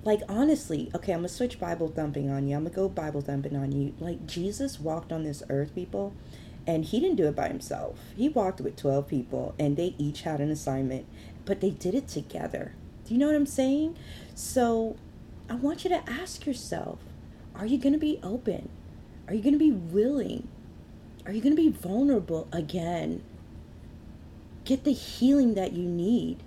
Like, 0.04 0.22
honestly, 0.30 0.92
okay, 0.94 1.12
I'm 1.12 1.22
gonna 1.22 1.30
switch 1.30 1.60
Bible 1.60 1.88
thumping 1.88 2.30
on 2.30 2.48
you. 2.48 2.56
I'm 2.56 2.66
gonna 2.66 2.76
go 2.76 2.88
Bible 2.88 3.22
thumping 3.22 3.56
on 3.56 3.72
you. 3.72 3.96
Like, 4.00 4.28
Jesus 4.28 4.80
walked 4.80 5.12
on 5.12 5.24
this 5.24 5.42
earth, 5.50 5.74
people, 5.74 6.14
and 6.68 6.86
he 6.86 7.00
didn't 7.00 7.16
do 7.16 7.26
it 7.26 7.36
by 7.36 7.48
himself. 7.48 7.98
He 8.16 8.30
walked 8.30 8.62
with 8.62 8.76
12 8.76 9.08
people 9.08 9.56
and 9.58 9.76
they 9.76 9.96
each 9.98 10.22
had 10.22 10.40
an 10.40 10.52
assignment, 10.52 11.08
but 11.46 11.62
they 11.62 11.72
did 11.72 11.96
it 11.96 12.08
together. 12.08 12.74
Do 13.06 13.16
you 13.16 13.20
know 13.20 13.26
what 13.26 13.36
I'm 13.36 13.48
saying? 13.48 13.98
So 14.36 14.98
I 15.50 15.56
want 15.56 15.84
you 15.84 15.90
to 15.90 16.08
ask 16.08 16.46
yourself 16.46 17.00
are 17.56 17.66
you 17.66 17.80
to 17.94 18.00
be 18.00 18.20
open? 18.22 18.70
Are 19.28 19.34
you 19.34 19.42
to 19.54 19.60
be 19.60 19.72
willing? 19.72 20.48
Are 21.26 21.32
you 21.32 21.42
going 21.42 21.56
to 21.56 21.62
be 21.62 21.70
vulnerable 21.70 22.48
again? 22.52 23.24
Get 24.64 24.84
the 24.84 24.94
healing 24.94 25.54
that 25.56 25.74
you 25.74 25.88
need. 25.88 26.44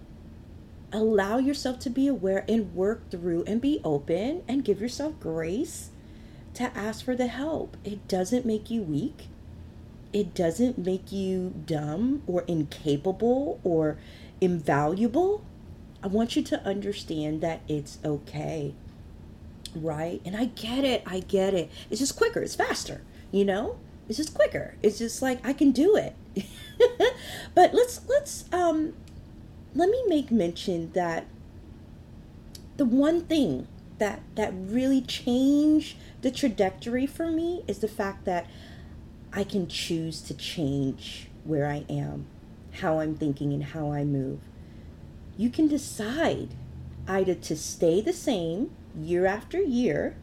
Allow 0.92 1.38
yourself 1.38 1.78
to 1.80 1.90
be 1.90 2.06
aware 2.06 2.44
and 2.48 2.74
work 2.74 3.10
through 3.10 3.44
and 3.46 3.60
be 3.60 3.80
open 3.84 4.42
and 4.48 4.64
give 4.64 4.80
yourself 4.80 5.18
grace 5.20 5.90
to 6.54 6.76
ask 6.76 7.04
for 7.04 7.14
the 7.14 7.26
help. 7.26 7.76
It 7.84 8.08
doesn't 8.08 8.46
make 8.46 8.70
you 8.70 8.82
weak 8.82 9.28
it 10.12 10.34
doesn't 10.34 10.78
make 10.78 11.12
you 11.12 11.52
dumb 11.66 12.22
or 12.26 12.42
incapable 12.42 13.60
or 13.62 13.98
invaluable. 14.40 15.44
I 16.02 16.06
want 16.06 16.36
you 16.36 16.42
to 16.42 16.62
understand 16.64 17.40
that 17.42 17.60
it's 17.68 17.98
okay. 18.04 18.74
Right? 19.74 20.22
And 20.24 20.36
I 20.36 20.46
get 20.46 20.84
it. 20.84 21.02
I 21.06 21.20
get 21.20 21.52
it. 21.52 21.70
It's 21.90 22.00
just 22.00 22.16
quicker. 22.16 22.40
It's 22.40 22.54
faster. 22.54 23.02
You 23.30 23.44
know? 23.44 23.78
It's 24.08 24.16
just 24.16 24.34
quicker. 24.34 24.74
It's 24.82 24.98
just 24.98 25.20
like 25.20 25.46
I 25.46 25.52
can 25.52 25.70
do 25.70 25.96
it. 25.96 26.14
but 27.54 27.74
let's 27.74 28.00
let's 28.08 28.44
um 28.52 28.94
let 29.74 29.90
me 29.90 30.02
make 30.06 30.30
mention 30.30 30.92
that 30.92 31.26
the 32.76 32.84
one 32.84 33.22
thing 33.22 33.68
that 33.98 34.20
that 34.34 34.52
really 34.54 35.02
changed 35.02 35.96
the 36.22 36.30
trajectory 36.30 37.06
for 37.06 37.30
me 37.30 37.64
is 37.66 37.78
the 37.78 37.88
fact 37.88 38.24
that 38.24 38.46
I 39.32 39.44
can 39.44 39.68
choose 39.68 40.22
to 40.22 40.34
change 40.34 41.28
where 41.44 41.66
I 41.66 41.84
am, 41.88 42.26
how 42.72 43.00
I'm 43.00 43.14
thinking, 43.14 43.52
and 43.52 43.62
how 43.62 43.92
I 43.92 44.04
move. 44.04 44.40
You 45.36 45.50
can 45.50 45.68
decide 45.68 46.54
either 47.06 47.34
to 47.34 47.56
stay 47.56 48.00
the 48.00 48.12
same 48.12 48.70
year 48.98 49.26
after 49.26 49.60
year, 49.60 50.16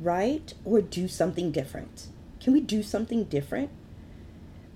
right? 0.00 0.52
Or 0.64 0.80
do 0.80 1.08
something 1.08 1.50
different. 1.50 2.08
Can 2.40 2.52
we 2.52 2.60
do 2.60 2.82
something 2.82 3.24
different? 3.24 3.70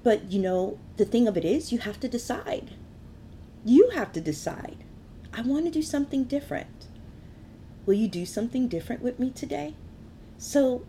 But 0.02 0.30
you 0.30 0.40
know, 0.40 0.78
the 0.96 1.04
thing 1.04 1.26
of 1.26 1.36
it 1.36 1.44
is, 1.44 1.72
you 1.72 1.78
have 1.78 1.98
to 2.00 2.08
decide. 2.08 2.72
You 3.64 3.90
have 3.90 4.12
to 4.12 4.20
decide. 4.20 4.84
I 5.32 5.40
want 5.40 5.64
to 5.64 5.70
do 5.70 5.82
something 5.82 6.24
different. 6.24 6.86
Will 7.86 7.94
you 7.94 8.08
do 8.08 8.26
something 8.26 8.68
different 8.68 9.02
with 9.02 9.18
me 9.18 9.30
today? 9.30 9.74
So, 10.38 10.84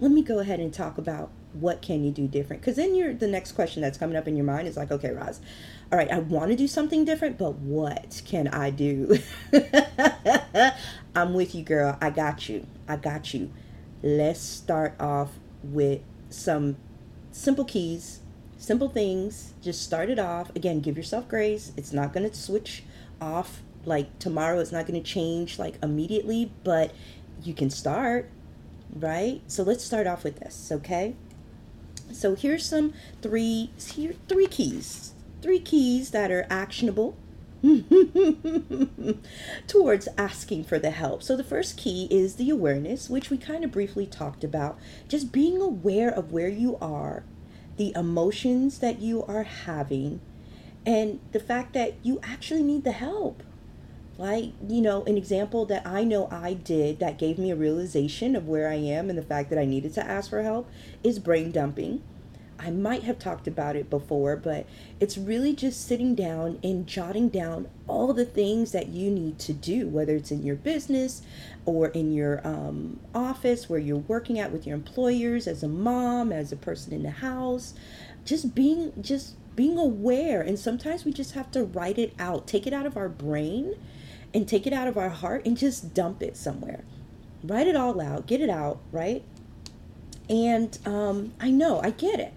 let 0.00 0.10
me 0.10 0.22
go 0.22 0.38
ahead 0.38 0.60
and 0.60 0.72
talk 0.72 0.98
about 0.98 1.30
what 1.52 1.82
can 1.82 2.04
you 2.04 2.10
do 2.10 2.26
different? 2.26 2.62
Because 2.62 2.76
then 2.76 2.94
you're 2.94 3.14
the 3.14 3.26
next 3.26 3.52
question 3.52 3.82
that's 3.82 3.98
coming 3.98 4.16
up 4.16 4.28
in 4.28 4.36
your 4.36 4.44
mind 4.44 4.68
is 4.68 4.76
like, 4.76 4.90
okay, 4.90 5.10
Roz, 5.10 5.40
all 5.90 5.98
right, 5.98 6.10
I 6.10 6.18
want 6.18 6.50
to 6.50 6.56
do 6.56 6.68
something 6.68 7.04
different, 7.04 7.38
but 7.38 7.54
what 7.56 8.22
can 8.26 8.48
I 8.48 8.70
do? 8.70 9.18
I'm 11.14 11.34
with 11.34 11.54
you, 11.54 11.62
girl. 11.62 11.96
I 12.00 12.10
got 12.10 12.48
you. 12.48 12.66
I 12.86 12.96
got 12.96 13.34
you. 13.34 13.50
Let's 14.02 14.40
start 14.40 14.94
off 15.00 15.30
with 15.62 16.00
some 16.30 16.76
simple 17.32 17.64
keys, 17.64 18.20
simple 18.56 18.88
things. 18.88 19.54
Just 19.62 19.82
start 19.82 20.10
it 20.10 20.18
off. 20.18 20.54
Again, 20.54 20.80
give 20.80 20.96
yourself 20.96 21.28
grace. 21.28 21.72
It's 21.76 21.92
not 21.92 22.12
going 22.12 22.28
to 22.28 22.36
switch 22.36 22.84
off 23.20 23.62
like 23.84 24.18
tomorrow. 24.18 24.60
It's 24.60 24.72
not 24.72 24.86
going 24.86 25.02
to 25.02 25.08
change 25.08 25.58
like 25.58 25.76
immediately, 25.82 26.52
but 26.64 26.92
you 27.42 27.54
can 27.54 27.70
start, 27.70 28.30
right? 28.94 29.40
So 29.46 29.62
let's 29.62 29.84
start 29.84 30.06
off 30.06 30.24
with 30.24 30.40
this, 30.40 30.70
okay? 30.72 31.14
So 32.12 32.34
here's 32.34 32.66
some 32.66 32.94
three 33.22 33.70
here 33.92 34.14
three 34.28 34.46
keys. 34.46 35.12
Three 35.40 35.60
keys 35.60 36.10
that 36.10 36.30
are 36.30 36.46
actionable 36.50 37.16
towards 39.66 40.08
asking 40.16 40.64
for 40.64 40.78
the 40.78 40.90
help. 40.90 41.22
So 41.22 41.36
the 41.36 41.44
first 41.44 41.76
key 41.76 42.06
is 42.10 42.36
the 42.36 42.50
awareness, 42.50 43.10
which 43.10 43.30
we 43.30 43.38
kind 43.38 43.64
of 43.64 43.72
briefly 43.72 44.06
talked 44.06 44.44
about. 44.44 44.78
Just 45.08 45.32
being 45.32 45.60
aware 45.60 46.10
of 46.10 46.32
where 46.32 46.48
you 46.48 46.76
are, 46.80 47.24
the 47.76 47.92
emotions 47.96 48.78
that 48.78 49.00
you 49.00 49.24
are 49.24 49.42
having, 49.42 50.20
and 50.86 51.20
the 51.32 51.40
fact 51.40 51.72
that 51.74 51.94
you 52.02 52.20
actually 52.22 52.62
need 52.62 52.84
the 52.84 52.92
help. 52.92 53.42
Like, 54.16 54.52
you 54.66 54.80
know, 54.80 55.04
an 55.04 55.16
example 55.16 55.64
that 55.66 55.86
I 55.86 56.02
know 56.02 56.28
I 56.30 56.54
did 56.54 56.98
that 56.98 57.18
gave 57.18 57.38
me 57.38 57.50
a 57.52 57.56
realization 57.56 58.34
of 58.34 58.48
where 58.48 58.68
I 58.68 58.74
am 58.74 59.08
and 59.08 59.18
the 59.18 59.22
fact 59.22 59.48
that 59.50 59.60
I 59.60 59.64
needed 59.64 59.94
to 59.94 60.04
ask 60.04 60.30
for 60.30 60.42
help 60.42 60.68
is 61.04 61.20
brain 61.20 61.52
dumping. 61.52 62.02
I 62.58 62.70
might 62.70 63.04
have 63.04 63.18
talked 63.18 63.46
about 63.46 63.76
it 63.76 63.88
before, 63.88 64.36
but 64.36 64.66
it's 65.00 65.16
really 65.16 65.54
just 65.54 65.86
sitting 65.86 66.14
down 66.14 66.58
and 66.62 66.86
jotting 66.86 67.28
down 67.28 67.68
all 67.86 68.12
the 68.12 68.24
things 68.24 68.72
that 68.72 68.88
you 68.88 69.10
need 69.10 69.38
to 69.40 69.52
do, 69.52 69.88
whether 69.88 70.16
it's 70.16 70.30
in 70.30 70.42
your 70.42 70.56
business 70.56 71.22
or 71.64 71.88
in 71.88 72.12
your 72.12 72.46
um, 72.46 72.98
office 73.14 73.68
where 73.68 73.78
you're 73.78 73.96
working 73.96 74.38
at 74.38 74.50
with 74.50 74.66
your 74.66 74.76
employers, 74.76 75.46
as 75.46 75.62
a 75.62 75.68
mom, 75.68 76.32
as 76.32 76.50
a 76.50 76.56
person 76.56 76.92
in 76.92 77.04
the 77.04 77.10
house. 77.10 77.74
Just 78.24 78.54
being, 78.54 78.92
just 79.00 79.34
being 79.54 79.78
aware. 79.78 80.40
And 80.40 80.58
sometimes 80.58 81.04
we 81.04 81.12
just 81.12 81.32
have 81.32 81.50
to 81.52 81.64
write 81.64 81.98
it 81.98 82.12
out, 82.18 82.46
take 82.46 82.66
it 82.66 82.72
out 82.72 82.86
of 82.86 82.96
our 82.96 83.08
brain 83.08 83.76
and 84.34 84.46
take 84.46 84.66
it 84.66 84.72
out 84.72 84.88
of 84.88 84.98
our 84.98 85.08
heart 85.08 85.46
and 85.46 85.56
just 85.56 85.94
dump 85.94 86.22
it 86.22 86.36
somewhere. 86.36 86.84
Write 87.42 87.66
it 87.68 87.76
all 87.76 88.00
out, 88.00 88.26
get 88.26 88.40
it 88.40 88.50
out, 88.50 88.80
right? 88.92 89.22
And 90.28 90.78
um, 90.84 91.32
I 91.40 91.50
know, 91.50 91.80
I 91.82 91.90
get 91.90 92.20
it. 92.20 92.32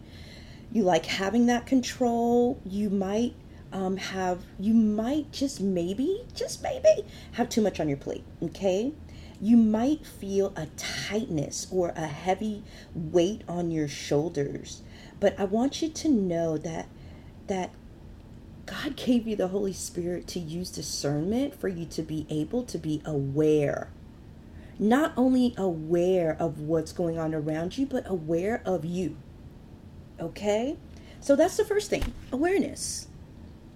You 0.71 0.83
like 0.83 1.05
having 1.05 1.47
that 1.47 1.65
control. 1.65 2.61
You 2.65 2.89
might 2.89 3.35
um, 3.73 3.97
have, 3.97 4.43
you 4.59 4.73
might 4.73 5.31
just 5.31 5.61
maybe, 5.61 6.25
just 6.33 6.61
maybe, 6.63 7.05
have 7.33 7.49
too 7.49 7.61
much 7.61 7.79
on 7.79 7.87
your 7.87 7.97
plate, 7.97 8.23
okay? 8.41 8.93
You 9.39 9.57
might 9.57 10.05
feel 10.05 10.53
a 10.55 10.67
tightness 10.77 11.67
or 11.71 11.89
a 11.95 12.05
heavy 12.07 12.63
weight 12.93 13.41
on 13.47 13.71
your 13.71 13.87
shoulders. 13.87 14.81
But 15.19 15.39
I 15.39 15.45
want 15.45 15.81
you 15.81 15.89
to 15.89 16.09
know 16.09 16.57
that 16.57 16.87
that 17.47 17.71
God 18.65 18.95
gave 18.95 19.27
you 19.27 19.35
the 19.35 19.49
Holy 19.49 19.73
Spirit 19.73 20.27
to 20.27 20.39
use 20.39 20.69
discernment 20.69 21.59
for 21.59 21.67
you 21.67 21.85
to 21.87 22.01
be 22.01 22.25
able 22.29 22.63
to 22.63 22.77
be 22.77 23.01
aware. 23.03 23.89
Not 24.79 25.13
only 25.17 25.53
aware 25.57 26.37
of 26.39 26.61
what's 26.61 26.93
going 26.93 27.19
on 27.19 27.33
around 27.35 27.77
you, 27.77 27.85
but 27.85 28.09
aware 28.09 28.61
of 28.65 28.85
you. 28.85 29.17
Okay? 30.21 30.77
So 31.19 31.35
that's 31.35 31.57
the 31.57 31.65
first 31.65 31.89
thing, 31.89 32.13
awareness. 32.31 33.07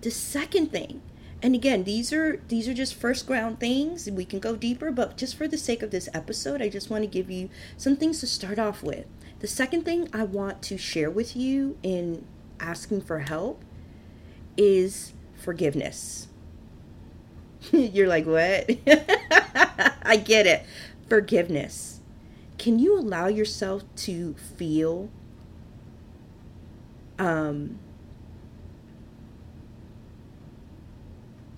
The 0.01 0.11
second 0.11 0.71
thing, 0.71 1.01
and 1.41 1.53
again, 1.53 1.83
these 1.83 2.13
are 2.13 2.41
these 2.47 2.67
are 2.67 2.73
just 2.73 2.95
first 2.95 3.27
ground 3.27 3.59
things. 3.59 4.09
We 4.09 4.25
can 4.25 4.39
go 4.39 4.55
deeper, 4.55 4.91
but 4.91 5.17
just 5.17 5.35
for 5.35 5.47
the 5.47 5.57
sake 5.57 5.83
of 5.83 5.91
this 5.91 6.09
episode, 6.13 6.61
I 6.61 6.69
just 6.69 6.89
want 6.89 7.03
to 7.03 7.07
give 7.07 7.29
you 7.29 7.49
some 7.77 7.95
things 7.95 8.19
to 8.21 8.27
start 8.27 8.57
off 8.57 8.81
with. 8.81 9.05
The 9.39 9.47
second 9.47 9.83
thing 9.83 10.09
I 10.13 10.23
want 10.23 10.61
to 10.63 10.77
share 10.77 11.09
with 11.09 11.35
you 11.35 11.77
in 11.83 12.25
asking 12.59 13.01
for 13.01 13.19
help 13.19 13.63
is 14.57 15.13
forgiveness. 15.35 16.27
You're 17.71 18.07
like, 18.07 18.25
what? 18.25 18.69
I 20.03 20.17
get 20.17 20.47
it. 20.47 20.65
Forgiveness. 21.09 22.01
Can 22.57 22.79
you 22.79 22.97
allow 22.97 23.27
yourself 23.27 23.83
to 23.97 24.33
feel 24.35 25.09
um, 27.17 27.79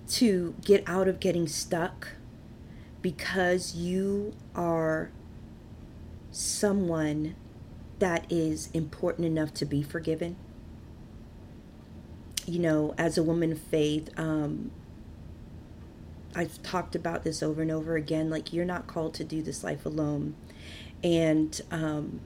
to 0.08 0.54
get 0.64 0.82
out 0.86 1.08
of 1.08 1.20
getting 1.20 1.46
stuck 1.46 2.08
because 3.02 3.74
you 3.74 4.34
are 4.54 5.10
someone 6.30 7.34
that 7.98 8.30
is 8.30 8.68
important 8.72 9.26
enough 9.26 9.52
to 9.54 9.64
be 9.64 9.82
forgiven? 9.82 10.36
you 12.48 12.58
know, 12.58 12.94
as 12.96 13.18
a 13.18 13.22
woman 13.22 13.52
of 13.52 13.60
faith, 13.60 14.08
um, 14.18 14.70
I've 16.34 16.62
talked 16.62 16.94
about 16.94 17.22
this 17.22 17.42
over 17.42 17.60
and 17.60 17.70
over 17.70 17.94
again. 17.96 18.30
Like, 18.30 18.52
you're 18.52 18.64
not 18.64 18.86
called 18.86 19.14
to 19.14 19.24
do 19.24 19.42
this 19.42 19.62
life 19.62 19.84
alone. 19.84 20.34
And 21.04 21.60
um, 21.70 22.20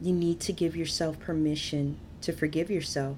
you 0.00 0.12
need 0.12 0.40
to 0.40 0.52
give 0.52 0.74
yourself 0.74 1.20
permission 1.20 1.98
to 2.24 2.32
forgive 2.32 2.70
yourself. 2.70 3.16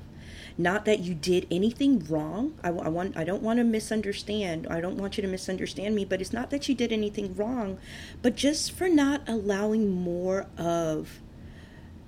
Not 0.59 0.85
that 0.87 1.01
you 1.01 1.15
did 1.15 1.47
anything 1.51 2.07
wrong. 2.09 2.55
I, 2.63 2.69
I, 2.69 2.89
want. 2.89 3.17
I 3.17 3.25
don't 3.25 3.43
want 3.43 3.59
to 3.59 3.65
misunderstand. 3.65 4.67
I 4.71 4.81
don't 4.81 4.97
want 4.97 5.17
you 5.17 5.23
to 5.23 5.29
misunderstand 5.29 5.95
me. 5.95 6.05
But 6.05 6.21
it's 6.21 6.33
not 6.33 6.51
that 6.51 6.69
you 6.69 6.75
did 6.75 6.93
anything 6.93 7.35
wrong, 7.35 7.79
but 8.23 8.37
just 8.37 8.73
for 8.73 8.89
not 8.89 9.23
allowing 9.29 9.91
more 9.91 10.47
of 10.57 11.21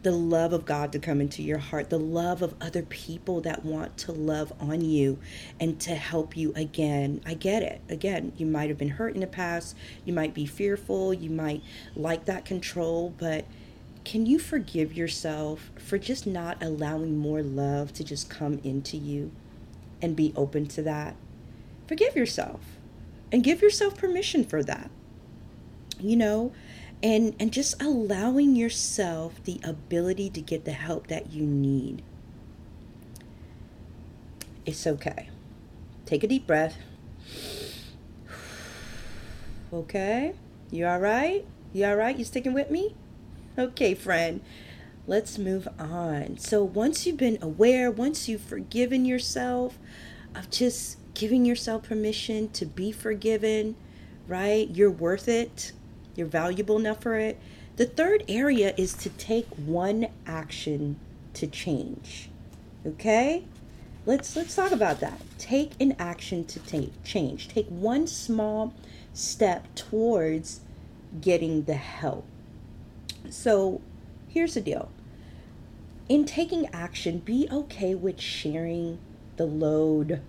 the 0.02 0.12
love 0.12 0.52
of 0.52 0.64
God 0.64 0.92
to 0.92 0.98
come 0.98 1.20
into 1.20 1.42
your 1.42 1.58
heart, 1.58 1.90
the 1.90 1.98
love 1.98 2.40
of 2.40 2.54
other 2.60 2.82
people 2.82 3.40
that 3.40 3.64
want 3.64 3.96
to 3.98 4.12
love 4.12 4.52
on 4.60 4.80
you 4.80 5.18
and 5.58 5.80
to 5.80 5.94
help 5.94 6.36
you 6.36 6.52
again. 6.54 7.20
I 7.26 7.34
get 7.34 7.62
it. 7.62 7.80
Again, 7.88 8.32
you 8.36 8.46
might 8.46 8.68
have 8.68 8.78
been 8.78 8.90
hurt 8.90 9.14
in 9.14 9.20
the 9.20 9.26
past, 9.26 9.76
you 10.04 10.12
might 10.12 10.34
be 10.34 10.46
fearful, 10.46 11.12
you 11.12 11.30
might 11.30 11.62
like 11.96 12.26
that 12.26 12.44
control, 12.44 13.12
but 13.18 13.44
can 14.08 14.24
you 14.24 14.38
forgive 14.38 14.96
yourself 14.96 15.70
for 15.76 15.98
just 15.98 16.26
not 16.26 16.56
allowing 16.62 17.18
more 17.18 17.42
love 17.42 17.92
to 17.92 18.02
just 18.02 18.30
come 18.30 18.58
into 18.64 18.96
you 18.96 19.30
and 20.00 20.16
be 20.16 20.32
open 20.34 20.64
to 20.66 20.80
that? 20.80 21.14
Forgive 21.86 22.16
yourself 22.16 22.62
and 23.30 23.44
give 23.44 23.60
yourself 23.60 23.98
permission 23.98 24.44
for 24.44 24.62
that. 24.62 24.90
You 26.00 26.16
know, 26.16 26.54
and 27.02 27.36
and 27.38 27.52
just 27.52 27.82
allowing 27.82 28.56
yourself 28.56 29.44
the 29.44 29.60
ability 29.62 30.30
to 30.30 30.40
get 30.40 30.64
the 30.64 30.72
help 30.72 31.08
that 31.08 31.30
you 31.30 31.42
need. 31.42 32.00
It's 34.64 34.86
okay. 34.86 35.28
Take 36.06 36.24
a 36.24 36.28
deep 36.28 36.46
breath. 36.46 36.78
Okay? 39.70 40.32
You 40.70 40.86
all 40.86 40.98
right? 40.98 41.44
You 41.74 41.84
all 41.84 41.96
right? 41.96 42.18
You 42.18 42.24
sticking 42.24 42.54
with 42.54 42.70
me 42.70 42.94
okay 43.58 43.94
friend 43.94 44.40
let's 45.06 45.36
move 45.36 45.66
on 45.78 46.38
so 46.38 46.62
once 46.62 47.06
you've 47.06 47.16
been 47.16 47.38
aware 47.42 47.90
once 47.90 48.28
you've 48.28 48.40
forgiven 48.40 49.04
yourself 49.04 49.78
of 50.34 50.50
just 50.50 50.96
giving 51.14 51.44
yourself 51.44 51.82
permission 51.82 52.48
to 52.50 52.64
be 52.64 52.92
forgiven 52.92 53.74
right 54.28 54.70
you're 54.70 54.90
worth 54.90 55.28
it 55.28 55.72
you're 56.18 56.26
valuable 56.26 56.76
enough 56.76 57.00
for 57.00 57.14
it. 57.14 57.38
The 57.76 57.86
third 57.86 58.24
area 58.26 58.74
is 58.76 58.92
to 58.94 59.08
take 59.08 59.46
one 59.54 60.08
action 60.26 60.98
to 61.34 61.46
change. 61.46 62.28
Okay? 62.84 63.44
Let's 64.04 64.34
let's 64.34 64.56
talk 64.56 64.72
about 64.72 64.98
that. 64.98 65.20
Take 65.38 65.72
an 65.80 65.94
action 65.96 66.44
to 66.46 66.58
take 66.58 67.04
change. 67.04 67.46
Take 67.46 67.68
one 67.68 68.08
small 68.08 68.74
step 69.14 69.72
towards 69.76 70.60
getting 71.20 71.64
the 71.64 71.74
help. 71.74 72.26
So, 73.30 73.80
here's 74.28 74.54
the 74.54 74.60
deal. 74.60 74.90
In 76.08 76.24
taking 76.24 76.66
action, 76.72 77.18
be 77.18 77.48
okay 77.52 77.94
with 77.94 78.20
sharing 78.20 78.98
the 79.36 79.46
load. 79.46 80.22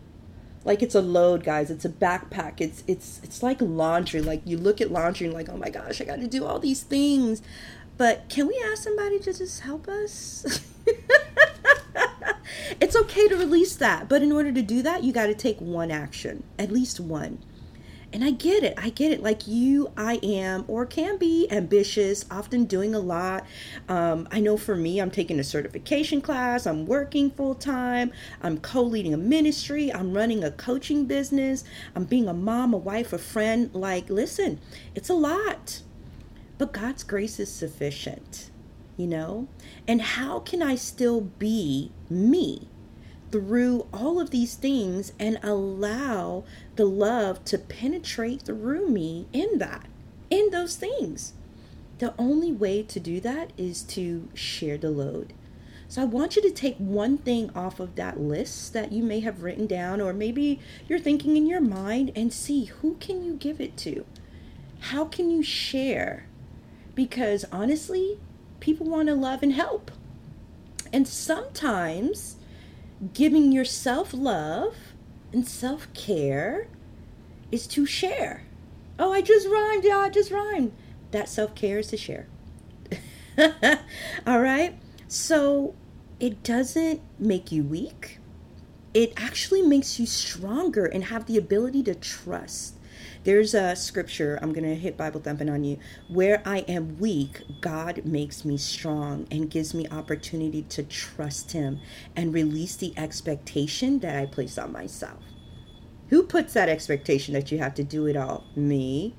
Like 0.65 0.83
it's 0.83 0.95
a 0.95 1.01
load 1.01 1.43
guys. 1.43 1.71
It's 1.71 1.85
a 1.85 1.89
backpack. 1.89 2.59
It's 2.59 2.83
it's 2.85 3.21
it's 3.23 3.41
like 3.41 3.59
laundry. 3.61 4.21
Like 4.21 4.41
you 4.45 4.57
look 4.57 4.81
at 4.81 4.91
laundry 4.91 5.27
and 5.27 5.33
like 5.33 5.47
oh 5.49 5.57
my 5.57 5.69
gosh 5.69 6.01
i 6.01 6.03
got 6.03 6.19
to 6.19 6.27
do 6.27 6.45
all 6.45 6.59
these 6.59 6.83
things. 6.83 7.41
But 7.97 8.27
can 8.29 8.47
we 8.47 8.61
ask 8.71 8.83
somebody 8.83 9.19
to 9.19 9.33
just 9.33 9.61
help 9.61 9.87
us? 9.87 10.45
It's 12.81 12.95
okay 12.95 13.27
to 13.27 13.35
release 13.35 13.75
that. 13.77 14.07
But 14.07 14.21
in 14.21 14.31
order 14.31 14.51
to 14.51 14.61
do 14.61 14.81
that 14.81 15.03
you 15.03 15.11
got 15.11 15.27
to 15.27 15.35
take 15.35 15.59
one 15.59 15.91
action. 15.91 16.43
At 16.57 16.71
least 16.71 16.99
one 16.99 17.39
and 18.11 18.23
I 18.23 18.31
get 18.31 18.63
it. 18.63 18.73
I 18.77 18.89
get 18.89 19.11
it. 19.11 19.21
Like 19.21 19.47
you, 19.47 19.91
I 19.95 20.19
am 20.23 20.65
or 20.67 20.85
can 20.85 21.17
be 21.17 21.47
ambitious, 21.51 22.25
often 22.31 22.65
doing 22.65 22.95
a 22.95 22.99
lot. 22.99 23.45
Um, 23.87 24.27
I 24.31 24.39
know 24.39 24.57
for 24.57 24.75
me, 24.75 24.99
I'm 24.99 25.11
taking 25.11 25.39
a 25.39 25.43
certification 25.43 26.21
class, 26.21 26.65
I'm 26.65 26.85
working 26.85 27.29
full 27.29 27.55
time, 27.55 28.11
I'm 28.41 28.59
co 28.59 28.81
leading 28.81 29.13
a 29.13 29.17
ministry, 29.17 29.93
I'm 29.93 30.13
running 30.13 30.43
a 30.43 30.51
coaching 30.51 31.05
business, 31.05 31.63
I'm 31.95 32.05
being 32.05 32.27
a 32.27 32.33
mom, 32.33 32.73
a 32.73 32.77
wife, 32.77 33.13
a 33.13 33.19
friend. 33.19 33.69
Like, 33.73 34.09
listen, 34.09 34.59
it's 34.95 35.09
a 35.09 35.13
lot. 35.13 35.81
But 36.57 36.73
God's 36.73 37.03
grace 37.03 37.39
is 37.39 37.51
sufficient, 37.51 38.49
you 38.97 39.07
know? 39.07 39.47
And 39.87 40.01
how 40.01 40.39
can 40.39 40.61
I 40.61 40.75
still 40.75 41.21
be 41.21 41.91
me? 42.09 42.67
Through 43.31 43.87
all 43.93 44.19
of 44.19 44.31
these 44.31 44.55
things 44.55 45.13
and 45.19 45.39
allow 45.43 46.43
the 46.75 46.85
love 46.85 47.43
to 47.45 47.57
penetrate 47.57 48.41
through 48.41 48.89
me 48.89 49.27
in 49.33 49.59
that, 49.59 49.87
in 50.29 50.49
those 50.51 50.75
things. 50.75 51.33
The 51.99 52.13
only 52.17 52.51
way 52.51 52.83
to 52.83 52.99
do 52.99 53.19
that 53.21 53.51
is 53.57 53.83
to 53.83 54.29
share 54.33 54.77
the 54.77 54.89
load. 54.89 55.33
So 55.89 56.03
I 56.03 56.05
want 56.05 56.35
you 56.35 56.41
to 56.43 56.51
take 56.51 56.77
one 56.77 57.17
thing 57.17 57.49
off 57.55 57.79
of 57.79 57.95
that 57.95 58.19
list 58.19 58.73
that 58.73 58.91
you 58.91 59.03
may 59.03 59.21
have 59.21 59.41
written 59.41 59.65
down 59.65 59.99
or 59.99 60.13
maybe 60.13 60.59
you're 60.87 60.99
thinking 60.99 61.35
in 61.35 61.47
your 61.47 61.61
mind 61.61 62.11
and 62.15 62.31
see 62.31 62.65
who 62.65 62.95
can 62.99 63.23
you 63.23 63.33
give 63.33 63.59
it 63.59 63.75
to? 63.77 64.05
How 64.79 65.05
can 65.05 65.31
you 65.31 65.41
share? 65.41 66.27
Because 66.93 67.43
honestly, 67.51 68.19
people 68.59 68.87
want 68.87 69.07
to 69.07 69.15
love 69.15 69.41
and 69.41 69.53
help. 69.53 69.91
And 70.93 71.07
sometimes 71.07 72.37
giving 73.13 73.51
yourself 73.51 74.13
love 74.13 74.75
and 75.31 75.47
self 75.47 75.91
care 75.93 76.67
is 77.51 77.67
to 77.67 77.85
share. 77.85 78.43
Oh, 78.97 79.11
I 79.11 79.21
just 79.21 79.47
rhymed. 79.47 79.83
Yeah, 79.83 79.97
I 79.97 80.09
just 80.09 80.31
rhymed. 80.31 80.73
That 81.11 81.29
self 81.29 81.55
care 81.55 81.79
is 81.79 81.87
to 81.87 81.97
share. 81.97 82.27
All 84.27 84.41
right. 84.41 84.77
So 85.07 85.75
it 86.19 86.43
doesn't 86.43 87.01
make 87.17 87.51
you 87.51 87.63
weak. 87.63 88.19
It 88.93 89.13
actually 89.15 89.61
makes 89.61 89.99
you 89.99 90.05
stronger 90.05 90.85
and 90.85 91.05
have 91.05 91.25
the 91.25 91.37
ability 91.37 91.83
to 91.83 91.95
trust. 91.95 92.75
There's 93.29 93.53
a 93.53 93.75
scripture, 93.75 94.39
I'm 94.41 94.53
going 94.53 94.63
to 94.63 94.73
hit 94.73 94.97
Bible 94.97 95.21
thumping 95.21 95.51
on 95.51 95.63
you. 95.63 95.77
Where 96.07 96.41
I 96.47 96.61
am 96.61 96.97
weak, 96.97 97.43
God 97.61 98.03
makes 98.03 98.43
me 98.43 98.57
strong 98.57 99.27
and 99.29 99.51
gives 99.51 99.71
me 99.71 99.87
opportunity 99.89 100.63
to 100.63 100.81
trust 100.81 101.51
Him 101.51 101.79
and 102.15 102.33
release 102.33 102.75
the 102.75 102.91
expectation 102.97 103.99
that 103.99 104.15
I 104.15 104.25
place 104.25 104.57
on 104.57 104.71
myself. 104.71 105.21
Who 106.07 106.23
puts 106.23 106.53
that 106.53 106.69
expectation 106.69 107.35
that 107.35 107.51
you 107.51 107.59
have 107.59 107.75
to 107.75 107.83
do 107.83 108.07
it 108.07 108.17
all? 108.17 108.45
Me. 108.55 109.13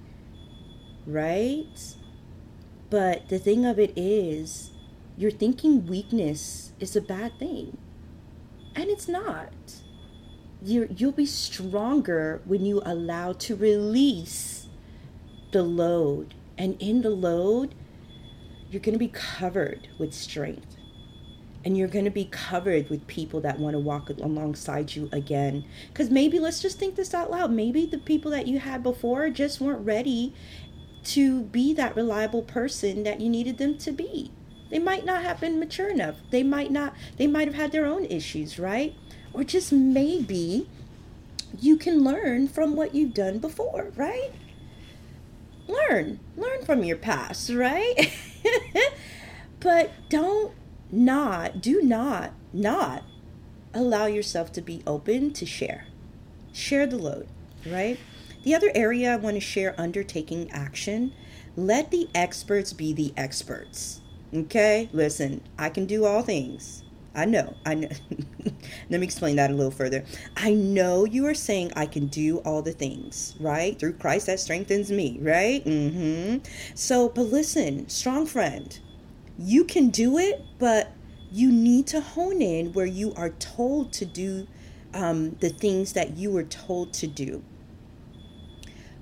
Right? 1.07 1.95
But 2.91 3.29
the 3.29 3.39
thing 3.39 3.65
of 3.65 3.79
it 3.79 3.93
is, 3.95 4.73
you're 5.17 5.31
thinking 5.31 5.87
weakness 5.87 6.73
is 6.81 6.97
a 6.97 7.01
bad 7.01 7.39
thing. 7.39 7.79
And 8.75 8.91
it's 8.91 9.07
not. 9.07 9.55
You 10.63 10.89
you'll 10.97 11.13
be 11.13 11.27
stronger 11.27 12.41
when 12.45 12.65
you 12.65 12.83
allow 12.85 13.33
to 13.33 13.57
release 13.57 14.67
the 15.53 15.63
load. 15.63 16.35
And 16.59 16.81
in 16.81 17.03
the 17.03 17.11
load, 17.11 17.75
you're 18.71 18.83
going 18.83 18.95
to 18.95 18.99
be 18.99 19.09
covered 19.09 19.89
with 19.99 20.13
strength. 20.13 20.77
And 21.65 21.77
you're 21.77 21.89
going 21.89 22.07
to 22.07 22.11
be 22.11 22.25
covered 22.25 22.89
with 22.89 23.07
people 23.07 23.41
that 23.43 23.59
want 23.59 23.75
to 23.75 23.79
walk 23.79 24.09
alongside 24.09 24.95
you 24.95 25.11
again. 25.13 25.65
Because 25.89 26.09
maybe, 26.09 26.39
let's 26.39 26.61
just 26.61 26.79
think 26.79 26.95
this 26.95 27.13
out 27.13 27.31
loud. 27.31 27.51
Maybe 27.51 27.85
the 27.85 27.99
people 27.99 28.31
that 28.31 28.47
you 28.47 28.59
had 28.59 28.83
before 28.83 29.29
just 29.29 29.61
weren't 29.61 29.85
ready 29.85 30.35
to 31.05 31.43
be 31.43 31.75
that 31.75 31.97
reliable 31.97 32.43
person 32.43 33.03
that 33.03 33.21
you 33.21 33.29
needed 33.29 33.59
them 33.59 33.77
to 33.79 33.93
be. 33.93 34.31
They 34.71 34.79
might 34.79 35.05
not 35.05 35.23
have 35.23 35.41
been 35.41 35.59
mature 35.59 35.91
enough. 35.91 36.17
They 36.31 36.43
might 36.43 36.71
not, 36.71 36.95
they 37.17 37.27
might 37.27 37.49
have 37.49 37.57
had 37.57 37.73
their 37.73 37.87
own 37.87 38.05
issues, 38.07 38.59
right? 38.59 38.95
Or 39.33 39.45
just 39.45 39.73
maybe 39.73 40.69
you 41.59 41.77
can 41.77 42.03
learn 42.03 42.49
from 42.49 42.77
what 42.77 42.95
you've 42.95 43.15
done 43.15 43.39
before, 43.39 43.93
right? 43.97 44.31
Learn, 45.69 46.21
learn 46.37 46.65
from 46.65 46.83
your 46.83 46.97
past, 46.97 47.51
right? 47.51 48.13
but 49.61 49.93
don't 50.09 50.53
not, 50.91 51.61
do 51.61 51.83
not, 51.83 52.33
not 52.53 53.05
allow 53.73 54.07
yourself 54.07 54.53
to 54.53 54.61
be 54.61 54.83
open 54.87 55.33
to 55.35 55.47
share. 55.47 55.87
Share 56.53 56.87
the 56.87 56.99
load, 56.99 57.29
right? 57.65 57.99
The 58.43 58.55
other 58.55 58.73
area 58.75 59.13
I 59.13 59.17
want 59.17 59.37
to 59.37 59.41
share 59.41 59.75
undertaking 59.79 60.51
action 60.51 61.13
let 61.57 61.91
the 61.91 62.09
experts 62.15 62.73
be 62.73 62.93
the 62.93 63.13
experts. 63.17 64.01
Okay, 64.33 64.89
listen, 64.93 65.43
I 65.59 65.69
can 65.69 65.87
do 65.87 66.05
all 66.05 66.23
things. 66.23 66.85
I 67.15 67.25
know. 67.25 67.55
I 67.67 67.75
know. 67.75 67.89
Let 68.91 69.01
me 69.01 69.05
explain 69.05 69.37
that 69.37 69.51
a 69.51 69.55
little 69.55 69.73
further. 69.73 70.05
I 70.37 70.55
know 70.55 71.05
you 71.05 71.27
are 71.27 71.35
saying 71.35 71.73
I 71.75 71.87
can 71.87 72.07
do 72.07 72.39
all 72.39 72.63
the 72.63 72.73
things, 72.73 73.35
right? 73.41 73.79
Through 73.79 73.95
Christ 73.95 74.27
that 74.27 74.39
strengthens 74.39 74.93
me, 74.93 75.19
right? 75.21 75.65
Mm-hmm. 75.65 76.39
So, 76.75 77.09
but 77.09 77.23
listen, 77.23 77.89
strong 77.89 78.27
friend, 78.27 78.79
you 79.39 79.65
can 79.65 79.91
do 79.91 80.19
it, 80.19 80.43
but 80.59 80.93
you 81.33 81.51
need 81.51 81.87
to 81.89 82.01
hone 82.01 82.43
in 82.43 82.73
where 82.73 82.87
you 82.87 83.13
are 83.15 83.31
told 83.31 83.93
to 83.95 84.05
do 84.05 84.47
um, 84.95 85.37
the 85.41 85.49
things 85.49 85.93
that 85.95 86.17
you 86.17 86.31
were 86.31 86.45
told 86.45 86.93
to 86.95 87.07
do. 87.07 87.43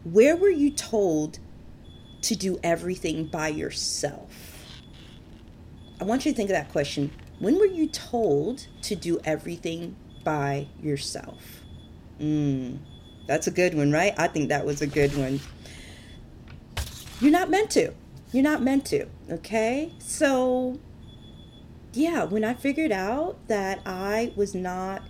Where 0.04 0.36
were 0.36 0.50
you 0.50 0.70
told 0.70 1.38
to 2.22 2.34
do 2.34 2.58
everything 2.62 3.26
by 3.26 3.48
yourself? 3.48 4.56
I 6.00 6.04
want 6.04 6.24
you 6.24 6.32
to 6.32 6.36
think 6.36 6.50
of 6.50 6.54
that 6.54 6.70
question. 6.70 7.10
When 7.38 7.58
were 7.58 7.66
you 7.66 7.86
told 7.86 8.66
to 8.82 8.96
do 8.96 9.20
everything 9.24 9.96
by 10.24 10.68
yourself? 10.82 11.62
Mm, 12.20 12.78
that's 13.26 13.46
a 13.46 13.50
good 13.52 13.74
one, 13.74 13.92
right? 13.92 14.12
I 14.18 14.26
think 14.28 14.48
that 14.48 14.66
was 14.66 14.82
a 14.82 14.86
good 14.86 15.16
one. 15.16 15.40
You're 17.20 17.32
not 17.32 17.50
meant 17.50 17.70
to. 17.72 17.92
You're 18.32 18.42
not 18.42 18.62
meant 18.62 18.84
to, 18.86 19.06
okay? 19.30 19.92
So, 20.00 20.78
yeah, 21.92 22.24
when 22.24 22.44
I 22.44 22.54
figured 22.54 22.92
out 22.92 23.38
that 23.48 23.80
I 23.86 24.32
was 24.36 24.54
not 24.54 25.02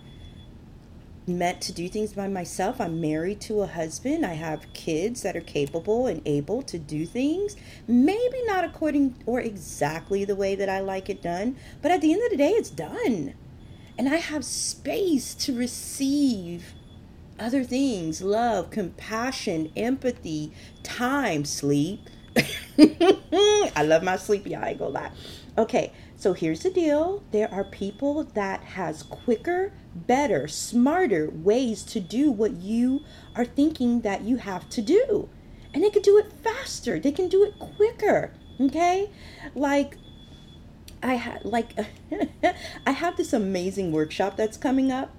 meant 1.29 1.61
to 1.61 1.71
do 1.71 1.87
things 1.87 2.13
by 2.13 2.27
myself. 2.27 2.81
I'm 2.81 2.99
married 2.99 3.39
to 3.41 3.61
a 3.61 3.67
husband. 3.67 4.25
I 4.25 4.33
have 4.33 4.73
kids 4.73 5.21
that 5.21 5.35
are 5.35 5.41
capable 5.41 6.07
and 6.07 6.21
able 6.25 6.61
to 6.63 6.77
do 6.77 7.05
things. 7.05 7.55
Maybe 7.87 8.43
not 8.45 8.63
according 8.63 9.15
or 9.25 9.39
exactly 9.39 10.25
the 10.25 10.35
way 10.35 10.55
that 10.55 10.69
I 10.69 10.79
like 10.79 11.09
it 11.09 11.21
done, 11.21 11.55
but 11.81 11.91
at 11.91 12.01
the 12.01 12.11
end 12.13 12.23
of 12.23 12.31
the 12.31 12.37
day, 12.37 12.51
it's 12.51 12.69
done. 12.69 13.33
And 13.97 14.09
I 14.09 14.17
have 14.17 14.43
space 14.45 15.33
to 15.35 15.55
receive 15.55 16.73
other 17.39 17.63
things 17.63 18.21
love, 18.21 18.69
compassion, 18.69 19.71
empathy, 19.75 20.51
time, 20.83 21.45
sleep. 21.45 22.01
I 22.77 23.83
love 23.83 24.03
my 24.03 24.17
sleep, 24.17 24.45
y'all. 24.47 24.63
I 24.63 24.73
go 24.73 24.87
lie. 24.87 25.11
Okay, 25.57 25.91
so 26.19 26.33
here's 26.33 26.63
the 26.63 26.69
deal 26.69 27.23
there 27.31 27.49
are 27.49 27.63
people 27.63 28.25
that 28.25 28.61
has 28.61 29.03
quicker 29.03 29.71
better, 29.95 30.49
smarter 30.49 31.29
ways 31.29 31.81
to 31.83 32.01
do 32.01 32.29
what 32.29 32.57
you 32.57 33.05
are 33.37 33.45
thinking 33.45 34.01
that 34.01 34.23
you 34.23 34.35
have 34.35 34.67
to 34.71 34.81
do. 34.81 35.29
And 35.73 35.81
they 35.81 35.89
can 35.89 36.01
do 36.01 36.17
it 36.17 36.33
faster, 36.43 36.99
they 36.99 37.13
can 37.13 37.29
do 37.29 37.45
it 37.45 37.57
quicker. 37.57 38.33
Okay? 38.59 39.09
Like 39.55 39.95
I 41.01 41.13
had 41.13 41.45
like 41.45 41.71
I 42.85 42.91
have 42.91 43.15
this 43.15 43.31
amazing 43.31 43.93
workshop 43.93 44.35
that's 44.35 44.57
coming 44.57 44.91
up 44.91 45.15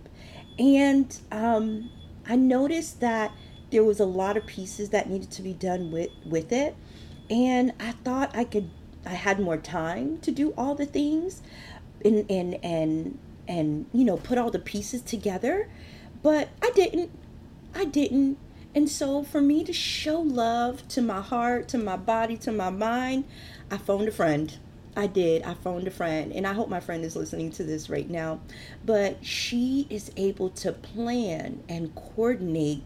and 0.59 1.19
um 1.33 1.91
I 2.27 2.37
noticed 2.37 3.01
that 3.01 3.33
there 3.73 3.85
was 3.85 4.01
a 4.01 4.05
lot 4.05 4.37
of 4.37 4.45
pieces 4.45 4.91
that 4.91 5.09
needed 5.09 5.31
to 5.31 5.41
be 5.41 5.55
done 5.55 5.91
with 5.91 6.11
with 6.27 6.53
it 6.53 6.77
and 7.31 7.73
I 7.81 7.93
thought 7.93 8.37
I 8.37 8.45
could 8.45 8.71
I 9.07 9.11
had 9.11 9.41
more 9.41 9.57
time 9.57 10.19
to 10.19 10.31
do 10.31 10.53
all 10.57 10.75
the 10.75 10.87
things 10.87 11.43
and 12.05 12.31
and 12.31 12.59
and 12.63 13.19
and 13.49 13.87
you 13.93 14.05
know 14.05 14.17
put 14.17 14.39
all 14.39 14.51
the 14.51 14.59
pieces 14.59 15.03
together 15.03 15.69
but 16.23 16.49
i 16.63 16.71
didn't 16.71 17.11
i 17.75 17.85
didn't. 17.85 18.39
And 18.73 18.89
so 18.89 19.25
for 19.25 19.41
me 19.41 19.65
to 19.65 19.73
show 19.73 20.21
love 20.21 20.87
to 20.89 21.03
my 21.03 21.21
heart 21.21 21.67
to 21.69 21.79
my 21.79 21.97
body 21.97 22.37
to 22.39 22.53
my 22.53 22.71
mind 22.71 23.25
i 23.71 23.77
phoned 23.77 24.09
a 24.09 24.13
friend. 24.13 24.57
I 24.97 25.07
did. 25.07 25.43
I 25.43 25.55
phoned 25.55 25.87
a 25.87 25.91
friend 25.91 26.33
and 26.33 26.47
i 26.47 26.53
hope 26.53 26.69
my 26.69 26.81
friend 26.81 27.05
is 27.05 27.17
listening 27.17 27.51
to 27.53 27.65
this 27.65 27.89
right 27.89 28.09
now 28.09 28.41
but 28.85 29.25
she 29.25 29.87
is 29.91 30.11
able 30.17 30.51
to 30.51 30.73
plan 30.73 31.63
and 31.69 31.95
coordinate 31.95 32.83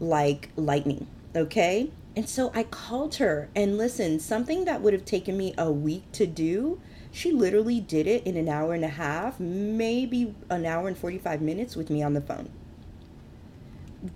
like 0.00 0.50
lightning 0.56 1.06
okay 1.34 1.90
and 2.16 2.28
so 2.28 2.50
i 2.54 2.62
called 2.64 3.16
her 3.16 3.48
and 3.54 3.78
listen 3.78 4.18
something 4.18 4.64
that 4.64 4.80
would 4.80 4.92
have 4.92 5.04
taken 5.04 5.36
me 5.36 5.54
a 5.56 5.70
week 5.70 6.10
to 6.12 6.26
do 6.26 6.80
she 7.16 7.32
literally 7.32 7.80
did 7.80 8.06
it 8.06 8.26
in 8.26 8.36
an 8.36 8.46
hour 8.46 8.74
and 8.74 8.84
a 8.84 8.88
half, 8.88 9.40
maybe 9.40 10.34
an 10.50 10.66
hour 10.66 10.86
and 10.86 10.98
45 10.98 11.40
minutes 11.40 11.74
with 11.74 11.88
me 11.88 12.02
on 12.02 12.12
the 12.12 12.20
phone. 12.20 12.50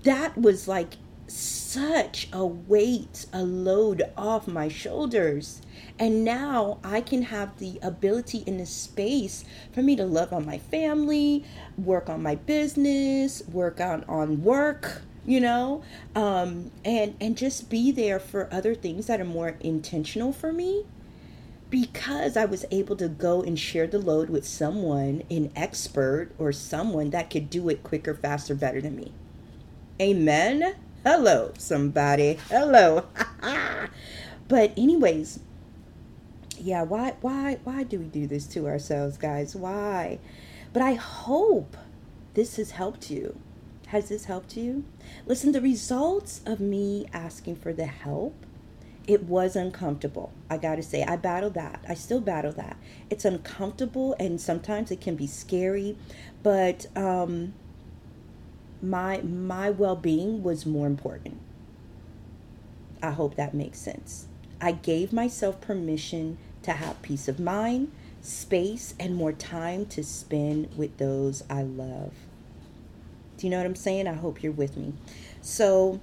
That 0.02 0.36
was 0.36 0.68
like 0.68 0.98
such 1.26 2.28
a 2.30 2.44
weight, 2.44 3.24
a 3.32 3.42
load 3.42 4.02
off 4.18 4.46
my 4.46 4.68
shoulders. 4.68 5.62
And 5.98 6.26
now 6.26 6.78
I 6.84 7.00
can 7.00 7.22
have 7.22 7.58
the 7.58 7.78
ability 7.80 8.44
in 8.46 8.58
the 8.58 8.66
space 8.66 9.46
for 9.72 9.80
me 9.80 9.96
to 9.96 10.04
love 10.04 10.34
on 10.34 10.44
my 10.44 10.58
family, 10.58 11.46
work 11.78 12.10
on 12.10 12.22
my 12.22 12.34
business, 12.34 13.42
work 13.48 13.80
on, 13.80 14.04
on 14.08 14.42
work, 14.42 15.00
you 15.26 15.40
know, 15.40 15.82
um, 16.14 16.70
and, 16.84 17.16
and 17.20 17.36
just 17.36 17.70
be 17.70 17.90
there 17.90 18.18
for 18.18 18.52
other 18.52 18.74
things 18.74 19.06
that 19.06 19.20
are 19.20 19.24
more 19.24 19.56
intentional 19.60 20.32
for 20.32 20.52
me 20.52 20.84
because 21.70 22.36
I 22.36 22.44
was 22.44 22.64
able 22.70 22.96
to 22.96 23.08
go 23.08 23.42
and 23.42 23.58
share 23.58 23.86
the 23.86 23.98
load 23.98 24.28
with 24.28 24.46
someone, 24.46 25.22
an 25.30 25.52
expert 25.54 26.30
or 26.36 26.52
someone 26.52 27.10
that 27.10 27.30
could 27.30 27.48
do 27.48 27.68
it 27.68 27.84
quicker, 27.84 28.14
faster, 28.14 28.54
better 28.54 28.80
than 28.80 28.96
me. 28.96 29.12
Amen. 30.00 30.74
Hello, 31.04 31.52
somebody. 31.56 32.38
Hello. 32.48 33.06
but 34.48 34.72
anyways, 34.76 35.40
yeah, 36.58 36.82
why 36.82 37.14
why 37.20 37.58
why 37.64 37.84
do 37.84 37.98
we 37.98 38.06
do 38.06 38.26
this 38.26 38.46
to 38.48 38.66
ourselves, 38.66 39.16
guys? 39.16 39.54
Why? 39.54 40.18
But 40.72 40.82
I 40.82 40.94
hope 40.94 41.76
this 42.34 42.56
has 42.56 42.72
helped 42.72 43.10
you. 43.10 43.38
Has 43.90 44.08
this 44.08 44.26
helped 44.26 44.56
you? 44.56 44.84
Listen, 45.26 45.50
the 45.50 45.60
results 45.60 46.42
of 46.46 46.60
me 46.60 47.06
asking 47.12 47.56
for 47.56 47.72
the 47.72 47.86
help 47.86 48.46
it 49.08 49.24
was 49.24 49.56
uncomfortable. 49.56 50.32
I 50.48 50.56
got 50.58 50.76
to 50.76 50.82
say, 50.84 51.02
I 51.02 51.16
battle 51.16 51.50
that. 51.50 51.84
I 51.88 51.94
still 51.94 52.20
battle 52.20 52.52
that. 52.52 52.76
It's 53.10 53.24
uncomfortable 53.24 54.14
and 54.20 54.40
sometimes 54.40 54.92
it 54.92 55.00
can 55.00 55.16
be 55.16 55.26
scary, 55.26 55.96
but 56.44 56.86
um, 56.96 57.54
my 58.80 59.22
my 59.22 59.70
well-being 59.70 60.44
was 60.44 60.64
more 60.64 60.86
important. 60.86 61.40
I 63.02 63.10
hope 63.10 63.34
that 63.34 63.54
makes 63.54 63.78
sense. 63.78 64.28
I 64.60 64.70
gave 64.70 65.12
myself 65.12 65.60
permission 65.60 66.38
to 66.62 66.72
have 66.72 67.02
peace 67.02 67.26
of 67.26 67.40
mind, 67.40 67.90
space, 68.20 68.94
and 69.00 69.16
more 69.16 69.32
time 69.32 69.86
to 69.86 70.04
spend 70.04 70.76
with 70.76 70.98
those 70.98 71.42
I 71.50 71.62
love. 71.62 72.12
Do 73.40 73.46
you 73.46 73.50
know 73.50 73.56
what 73.56 73.64
I'm 73.64 73.74
saying? 73.74 74.06
I 74.06 74.12
hope 74.12 74.42
you're 74.42 74.52
with 74.52 74.76
me. 74.76 74.92
So, 75.40 75.98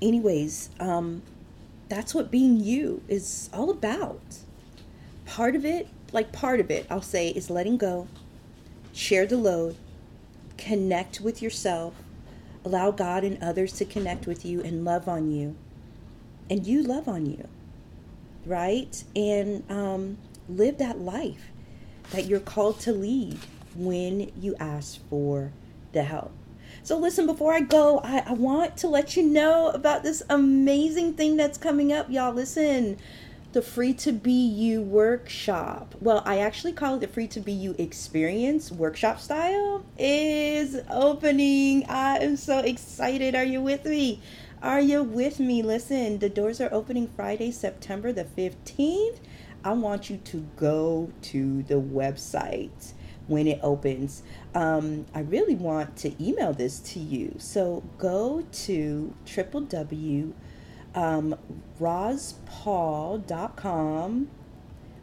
anyways, 0.00 0.70
um, 0.78 1.22
that's 1.88 2.14
what 2.14 2.30
being 2.30 2.60
you 2.60 3.02
is 3.08 3.50
all 3.52 3.68
about. 3.68 4.22
Part 5.24 5.56
of 5.56 5.64
it, 5.64 5.88
like 6.12 6.30
part 6.30 6.60
of 6.60 6.70
it, 6.70 6.86
I'll 6.88 7.02
say, 7.02 7.30
is 7.30 7.50
letting 7.50 7.78
go, 7.78 8.06
share 8.92 9.26
the 9.26 9.36
load, 9.36 9.76
connect 10.56 11.20
with 11.20 11.42
yourself, 11.42 11.94
allow 12.64 12.92
God 12.92 13.24
and 13.24 13.42
others 13.42 13.72
to 13.78 13.84
connect 13.84 14.28
with 14.28 14.46
you 14.46 14.62
and 14.62 14.84
love 14.84 15.08
on 15.08 15.32
you, 15.32 15.56
and 16.48 16.64
you 16.64 16.80
love 16.80 17.08
on 17.08 17.26
you, 17.26 17.48
right? 18.44 19.02
And 19.16 19.68
um, 19.68 20.18
live 20.48 20.78
that 20.78 21.00
life 21.00 21.50
that 22.12 22.26
you're 22.26 22.38
called 22.38 22.78
to 22.82 22.92
lead 22.92 23.40
when 23.74 24.30
you 24.40 24.54
ask 24.60 25.00
for 25.10 25.50
help. 26.02 26.32
So, 26.82 26.98
listen, 26.98 27.26
before 27.26 27.52
I 27.52 27.60
go, 27.60 28.00
I, 28.04 28.18
I 28.26 28.32
want 28.32 28.76
to 28.78 28.88
let 28.88 29.16
you 29.16 29.22
know 29.22 29.70
about 29.70 30.02
this 30.02 30.22
amazing 30.30 31.14
thing 31.14 31.36
that's 31.36 31.58
coming 31.58 31.92
up. 31.92 32.08
Y'all, 32.10 32.32
listen 32.32 32.98
the 33.56 33.62
Free 33.62 33.94
to 33.94 34.12
Be 34.12 34.32
You 34.32 34.82
workshop. 34.82 35.94
Well, 36.02 36.22
I 36.26 36.40
actually 36.40 36.74
call 36.74 36.96
it 36.96 37.00
the 37.00 37.08
Free 37.08 37.26
to 37.28 37.40
Be 37.40 37.52
You 37.52 37.74
experience 37.78 38.70
workshop 38.70 39.18
style 39.18 39.82
is 39.96 40.78
opening. 40.90 41.86
I 41.88 42.18
am 42.18 42.36
so 42.36 42.58
excited. 42.58 43.34
Are 43.34 43.44
you 43.44 43.62
with 43.62 43.86
me? 43.86 44.20
Are 44.62 44.80
you 44.80 45.02
with 45.02 45.40
me? 45.40 45.62
Listen, 45.62 46.18
the 46.18 46.28
doors 46.28 46.60
are 46.60 46.68
opening 46.70 47.08
Friday, 47.08 47.50
September 47.50 48.12
the 48.12 48.24
15th. 48.24 49.20
I 49.64 49.72
want 49.72 50.10
you 50.10 50.18
to 50.18 50.46
go 50.56 51.10
to 51.22 51.62
the 51.62 51.80
website 51.80 52.92
when 53.26 53.46
it 53.46 53.60
opens. 53.62 54.22
Um, 54.54 55.06
I 55.14 55.20
really 55.20 55.54
want 55.54 55.96
to 55.98 56.24
email 56.24 56.52
this 56.52 56.78
to 56.80 56.98
you. 57.00 57.34
So 57.38 57.82
go 57.98 58.46
to 58.52 59.14
www 59.24 60.32
um, 60.96 61.36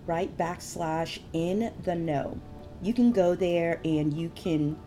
right, 0.05 0.37
backslash 0.37 1.19
in 1.31 1.71
the 1.83 1.95
know. 1.95 2.39
You 2.81 2.93
can 2.93 3.11
go 3.11 3.35
there 3.35 3.79
and 3.85 4.13
you 4.13 4.29
can 4.35 4.77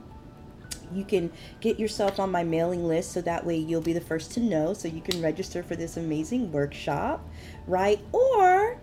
you 0.92 1.05
can 1.05 1.33
get 1.61 1.81
yourself 1.81 2.20
on 2.20 2.31
my 2.31 2.44
mailing 2.44 2.87
list 2.87 3.11
so 3.11 3.20
that 3.20 3.44
way 3.44 3.57
you'll 3.57 3.81
be 3.81 3.92
the 3.92 4.01
first 4.01 4.31
to 4.33 4.38
know 4.38 4.72
so 4.72 4.87
you 4.87 5.01
can 5.01 5.20
register 5.20 5.61
for 5.61 5.75
this 5.75 5.96
amazing 5.96 6.53
workshop 6.53 7.29
right 7.66 7.99
or 8.12 8.79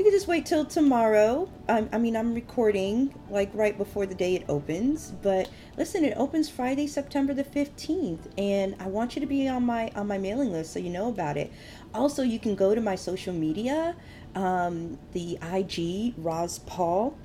you 0.00 0.04
can 0.04 0.12
just 0.14 0.28
wait 0.28 0.46
till 0.46 0.64
tomorrow. 0.64 1.46
I, 1.68 1.86
I 1.92 1.98
mean, 1.98 2.16
I'm 2.16 2.32
recording 2.32 3.14
like 3.28 3.50
right 3.52 3.76
before 3.76 4.06
the 4.06 4.14
day 4.14 4.34
it 4.34 4.46
opens, 4.48 5.10
but 5.20 5.50
listen, 5.76 6.06
it 6.06 6.14
opens 6.16 6.48
Friday, 6.48 6.86
September 6.86 7.34
the 7.34 7.44
15th, 7.44 8.20
and 8.38 8.74
I 8.80 8.86
want 8.86 9.14
you 9.14 9.20
to 9.20 9.26
be 9.26 9.46
on 9.46 9.66
my 9.66 9.92
on 9.94 10.06
my 10.06 10.16
mailing 10.16 10.52
list 10.52 10.72
so 10.72 10.78
you 10.78 10.88
know 10.88 11.10
about 11.10 11.36
it. 11.36 11.52
Also, 11.92 12.22
you 12.22 12.38
can 12.38 12.54
go 12.54 12.74
to 12.74 12.80
my 12.80 12.94
social 12.94 13.34
media, 13.34 13.94
um, 14.34 14.98
the 15.12 15.38
IG 15.52 16.14
Roz 16.16 16.60
Paul. 16.60 17.18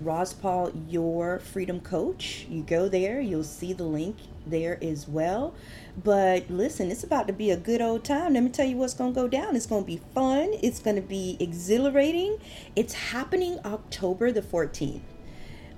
Roz 0.00 0.32
Paul, 0.32 0.72
your 0.88 1.38
freedom 1.38 1.78
coach. 1.78 2.46
You 2.50 2.64
go 2.64 2.88
there, 2.88 3.20
you'll 3.20 3.44
see 3.44 3.72
the 3.72 3.84
link 3.84 4.16
there 4.50 4.78
as 4.82 5.08
well. 5.08 5.54
But 6.02 6.50
listen, 6.50 6.90
it's 6.90 7.04
about 7.04 7.26
to 7.28 7.32
be 7.32 7.50
a 7.50 7.56
good 7.56 7.80
old 7.80 8.04
time. 8.04 8.34
Let 8.34 8.42
me 8.42 8.50
tell 8.50 8.66
you 8.66 8.76
what's 8.76 8.94
going 8.94 9.14
to 9.14 9.20
go 9.20 9.28
down. 9.28 9.56
It's 9.56 9.66
going 9.66 9.82
to 9.82 9.86
be 9.86 10.00
fun, 10.14 10.52
it's 10.62 10.80
going 10.80 10.96
to 10.96 11.02
be 11.02 11.36
exhilarating. 11.40 12.38
It's 12.76 12.94
happening 12.94 13.58
October 13.64 14.32
the 14.32 14.42
14th. 14.42 15.00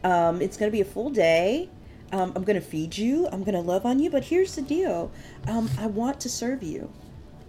Um, 0.04 0.42
it's 0.42 0.56
going 0.56 0.70
to 0.70 0.72
be 0.72 0.80
a 0.80 0.86
full 0.86 1.10
day. 1.10 1.68
Um, 2.12 2.32
I'm 2.36 2.44
going 2.44 2.60
to 2.60 2.66
feed 2.66 2.98
you, 2.98 3.26
I'm 3.32 3.42
going 3.42 3.54
to 3.54 3.60
love 3.60 3.86
on 3.86 3.98
you. 3.98 4.10
But 4.10 4.24
here's 4.24 4.54
the 4.54 4.62
deal 4.62 5.10
um, 5.46 5.70
I 5.78 5.86
want 5.86 6.20
to 6.20 6.28
serve 6.28 6.62
you 6.62 6.92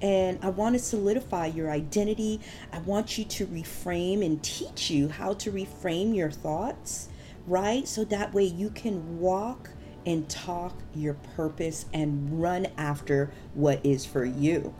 and 0.03 0.37
I 0.41 0.49
want 0.49 0.75
to 0.75 0.79
solidify 0.79 1.47
your 1.47 1.71
identity. 1.71 2.41
I 2.73 2.79
want 2.79 3.17
you 3.17 3.23
to 3.23 3.47
reframe 3.47 4.23
and 4.23 4.43
teach 4.43 4.91
you 4.91 5.07
how 5.07 5.33
to 5.35 5.51
reframe 5.51 6.13
your 6.13 6.29
thoughts, 6.29 7.07
right? 7.47 7.87
So 7.87 8.03
that 8.05 8.33
way 8.33 8.43
you 8.43 8.69
can 8.69 9.19
walk 9.19 9.69
and 10.05 10.27
talk 10.29 10.73
your 10.95 11.15
purpose 11.35 11.85
and 11.93 12.41
run 12.41 12.67
after 12.77 13.31
what 13.53 13.85
is 13.85 14.05
for 14.05 14.25
you, 14.25 14.73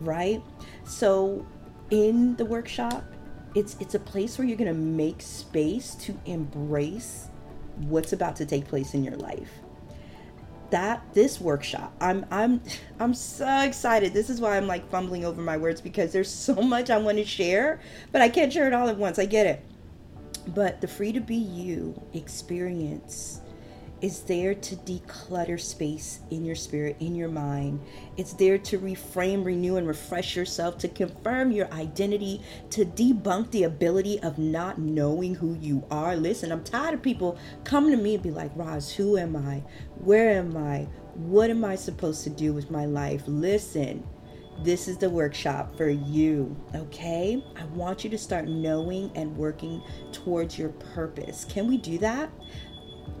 right? 0.00 0.42
So 0.84 1.46
in 1.90 2.36
the 2.36 2.44
workshop, 2.44 3.04
it's 3.54 3.76
it's 3.80 3.94
a 3.94 3.98
place 3.98 4.38
where 4.38 4.46
you're 4.46 4.56
going 4.56 4.72
to 4.72 4.78
make 4.78 5.22
space 5.22 5.94
to 5.96 6.18
embrace 6.26 7.28
what's 7.76 8.12
about 8.12 8.36
to 8.36 8.46
take 8.46 8.66
place 8.66 8.94
in 8.94 9.04
your 9.04 9.16
life. 9.16 9.50
That 10.70 11.02
this 11.14 11.40
workshop, 11.40 11.94
I'm 12.00 12.26
I'm 12.30 12.60
I'm 13.00 13.14
so 13.14 13.60
excited. 13.60 14.12
This 14.12 14.30
is 14.30 14.40
why 14.40 14.56
I'm 14.56 14.66
like 14.66 14.88
fumbling 14.90 15.24
over 15.24 15.40
my 15.40 15.56
words 15.56 15.80
because 15.80 16.12
there's 16.12 16.30
so 16.30 16.54
much 16.54 16.90
I 16.90 16.98
want 16.98 17.18
to 17.18 17.24
share, 17.24 17.80
but 18.12 18.20
I 18.20 18.28
can't 18.28 18.52
share 18.52 18.66
it 18.66 18.74
all 18.74 18.88
at 18.88 18.96
once. 18.96 19.18
I 19.18 19.26
get 19.26 19.46
it. 19.46 19.64
But 20.48 20.80
the 20.80 20.88
free 20.88 21.12
to 21.12 21.20
be 21.20 21.34
you 21.34 22.00
experience 22.14 23.40
is 24.00 24.22
there 24.22 24.54
to 24.54 24.76
declutter 24.76 25.60
space 25.60 26.20
in 26.30 26.44
your 26.44 26.54
spirit, 26.54 26.96
in 27.00 27.14
your 27.14 27.28
mind. 27.28 27.80
It's 28.16 28.32
there 28.32 28.58
to 28.58 28.78
reframe, 28.78 29.44
renew, 29.44 29.76
and 29.76 29.86
refresh 29.86 30.36
yourself, 30.36 30.78
to 30.78 30.88
confirm 30.88 31.50
your 31.50 31.72
identity, 31.72 32.42
to 32.70 32.84
debunk 32.84 33.50
the 33.50 33.64
ability 33.64 34.20
of 34.20 34.38
not 34.38 34.78
knowing 34.78 35.34
who 35.34 35.54
you 35.60 35.84
are. 35.90 36.16
Listen, 36.16 36.52
I'm 36.52 36.62
tired 36.62 36.94
of 36.94 37.02
people 37.02 37.38
coming 37.64 37.90
to 37.90 38.02
me 38.02 38.14
and 38.14 38.22
be 38.22 38.30
like, 38.30 38.52
Roz, 38.54 38.92
who 38.92 39.16
am 39.16 39.36
I? 39.36 39.62
Where 39.96 40.30
am 40.30 40.56
I? 40.56 40.86
What 41.14 41.50
am 41.50 41.64
I 41.64 41.74
supposed 41.74 42.22
to 42.24 42.30
do 42.30 42.52
with 42.52 42.70
my 42.70 42.86
life? 42.86 43.22
Listen, 43.26 44.04
this 44.62 44.88
is 44.88 44.98
the 44.98 45.08
workshop 45.08 45.76
for 45.76 45.88
you, 45.88 46.56
okay? 46.74 47.44
I 47.56 47.64
want 47.66 48.02
you 48.02 48.10
to 48.10 48.18
start 48.18 48.48
knowing 48.48 49.10
and 49.14 49.36
working 49.36 49.80
towards 50.10 50.58
your 50.58 50.70
purpose. 50.70 51.44
Can 51.44 51.68
we 51.68 51.76
do 51.76 51.98
that? 51.98 52.28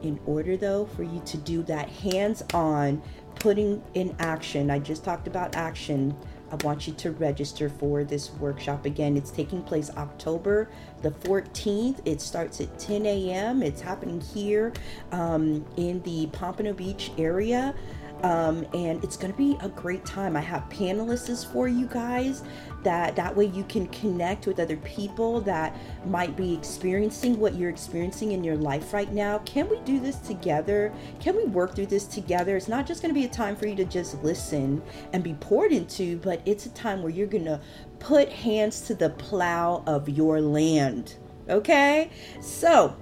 In 0.02 0.18
order, 0.26 0.56
though, 0.56 0.86
for 0.86 1.02
you 1.02 1.20
to 1.26 1.36
do 1.38 1.62
that 1.64 1.88
hands 1.88 2.42
on, 2.54 3.02
putting 3.36 3.82
in 3.94 4.14
action, 4.18 4.70
I 4.70 4.78
just 4.78 5.04
talked 5.04 5.26
about 5.26 5.56
action. 5.56 6.16
I 6.50 6.56
want 6.64 6.86
you 6.86 6.94
to 6.94 7.10
register 7.12 7.68
for 7.68 8.04
this 8.04 8.30
workshop. 8.34 8.86
Again, 8.86 9.16
it's 9.16 9.30
taking 9.30 9.62
place 9.62 9.90
October 9.96 10.70
the 11.02 11.10
14th. 11.10 12.00
It 12.04 12.20
starts 12.20 12.60
at 12.60 12.78
10 12.78 13.04
a.m. 13.06 13.62
It's 13.62 13.80
happening 13.80 14.20
here 14.20 14.72
um, 15.12 15.64
in 15.76 16.02
the 16.02 16.26
Pompano 16.28 16.72
Beach 16.72 17.10
area. 17.18 17.74
Um, 18.22 18.66
and 18.74 19.02
it's 19.04 19.16
going 19.16 19.30
to 19.30 19.38
be 19.38 19.56
a 19.60 19.68
great 19.68 20.04
time. 20.04 20.36
I 20.36 20.40
have 20.40 20.68
panelists 20.70 21.46
for 21.52 21.68
you 21.68 21.86
guys 21.86 22.42
that 22.82 23.16
that 23.16 23.34
way 23.34 23.46
you 23.46 23.64
can 23.64 23.86
connect 23.88 24.46
with 24.46 24.60
other 24.60 24.76
people 24.78 25.40
that 25.42 25.76
might 26.06 26.36
be 26.36 26.54
experiencing 26.54 27.38
what 27.38 27.54
you're 27.54 27.70
experiencing 27.70 28.32
in 28.32 28.44
your 28.44 28.56
life 28.56 28.92
right 28.92 29.12
now. 29.12 29.38
Can 29.38 29.68
we 29.68 29.78
do 29.80 30.00
this 30.00 30.16
together? 30.16 30.92
Can 31.20 31.36
we 31.36 31.44
work 31.44 31.74
through 31.74 31.86
this 31.86 32.06
together? 32.06 32.56
It's 32.56 32.68
not 32.68 32.86
just 32.86 33.02
going 33.02 33.14
to 33.14 33.18
be 33.18 33.26
a 33.26 33.30
time 33.30 33.56
for 33.56 33.66
you 33.66 33.74
to 33.76 33.84
just 33.84 34.22
listen 34.22 34.82
and 35.12 35.22
be 35.22 35.34
poured 35.34 35.72
into, 35.72 36.18
but 36.18 36.40
it's 36.46 36.66
a 36.66 36.70
time 36.70 37.02
where 37.02 37.12
you're 37.12 37.26
going 37.26 37.44
to 37.44 37.60
put 37.98 38.28
hands 38.28 38.82
to 38.82 38.94
the 38.94 39.10
plow 39.10 39.82
of 39.86 40.08
your 40.08 40.40
land. 40.40 41.16
Okay? 41.48 42.10
So, 42.40 42.96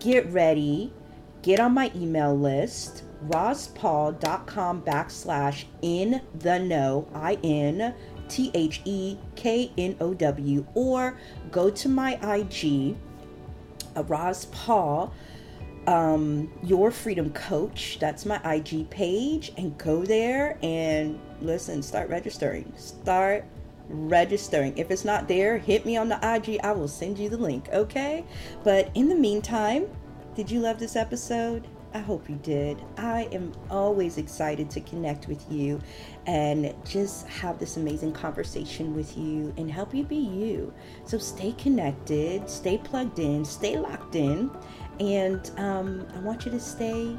get 0.00 0.26
ready. 0.30 0.92
Get 1.42 1.60
on 1.60 1.74
my 1.74 1.92
email 1.94 2.34
list 2.34 3.04
rozpaul.com 3.28 4.82
backslash 4.82 5.64
in 5.82 6.20
the 6.34 6.58
know, 6.58 7.08
I 7.14 7.38
N 7.42 7.94
T 8.28 8.50
H 8.54 8.80
E 8.84 9.16
K 9.36 9.70
N 9.78 9.96
O 10.00 10.14
W, 10.14 10.66
or 10.74 11.18
go 11.50 11.70
to 11.70 11.88
my 11.88 12.14
IG, 12.36 12.96
uh, 13.96 14.04
Roz 14.04 14.46
Paul, 14.46 15.12
um, 15.86 16.50
Your 16.62 16.90
Freedom 16.90 17.32
Coach. 17.32 17.98
That's 18.00 18.26
my 18.26 18.40
IG 18.44 18.88
page, 18.90 19.52
and 19.56 19.76
go 19.78 20.04
there 20.04 20.58
and 20.62 21.18
listen, 21.40 21.82
start 21.82 22.08
registering. 22.08 22.72
Start 22.76 23.44
registering. 23.88 24.76
If 24.78 24.90
it's 24.90 25.04
not 25.04 25.28
there, 25.28 25.58
hit 25.58 25.84
me 25.84 25.96
on 25.96 26.08
the 26.08 26.16
IG. 26.16 26.58
I 26.62 26.72
will 26.72 26.88
send 26.88 27.18
you 27.18 27.28
the 27.28 27.36
link, 27.36 27.68
okay? 27.72 28.24
But 28.62 28.90
in 28.94 29.08
the 29.08 29.14
meantime, 29.14 29.86
did 30.34 30.50
you 30.50 30.60
love 30.60 30.78
this 30.78 30.96
episode? 30.96 31.66
I 31.94 32.00
hope 32.00 32.28
you 32.28 32.34
did. 32.42 32.82
I 32.98 33.28
am 33.30 33.52
always 33.70 34.18
excited 34.18 34.68
to 34.70 34.80
connect 34.80 35.28
with 35.28 35.48
you 35.48 35.80
and 36.26 36.74
just 36.84 37.24
have 37.28 37.60
this 37.60 37.76
amazing 37.76 38.12
conversation 38.12 38.96
with 38.96 39.16
you 39.16 39.54
and 39.56 39.70
help 39.70 39.94
you 39.94 40.02
be 40.02 40.16
you. 40.16 40.74
So 41.04 41.18
stay 41.18 41.52
connected, 41.52 42.50
stay 42.50 42.78
plugged 42.78 43.20
in, 43.20 43.44
stay 43.44 43.78
locked 43.78 44.16
in, 44.16 44.50
and 44.98 45.48
um, 45.56 46.04
I 46.16 46.18
want 46.18 46.44
you 46.44 46.50
to 46.50 46.58
stay 46.58 47.16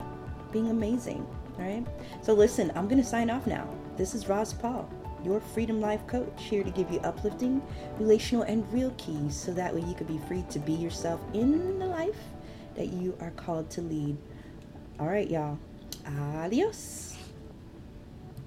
being 0.52 0.70
amazing. 0.70 1.26
All 1.58 1.64
right. 1.64 1.88
So 2.22 2.34
listen, 2.34 2.70
I'm 2.76 2.90
going 2.90 3.02
to 3.02 3.08
sign 3.08 3.30
off 3.30 3.48
now. 3.48 3.70
This 3.96 4.14
is 4.14 4.28
Roz 4.28 4.54
Paul. 4.54 4.90
your 5.24 5.40
Freedom 5.40 5.80
Life 5.80 6.06
coach, 6.06 6.34
here 6.38 6.66
to 6.66 6.70
give 6.70 6.92
you 6.92 7.00
uplifting, 7.00 7.62
relational, 7.98 8.44
and 8.44 8.72
real 8.74 8.94
keys 8.98 9.38
so 9.38 9.54
that 9.54 9.74
way 9.74 9.82
you 9.82 9.96
can 9.96 10.06
be 10.06 10.20
free 10.28 10.44
to 10.50 10.60
be 10.60 10.74
yourself 10.74 11.22
in 11.34 11.80
the 11.80 11.86
life 11.86 12.20
that 12.76 12.88
you 12.88 13.18
are 13.22 13.32
called 13.32 13.70
to 13.72 13.82
lead. 13.82 14.18
All 15.00 15.08
right, 15.08 15.30
y'all. 15.30 15.58
Adios. 16.08 17.15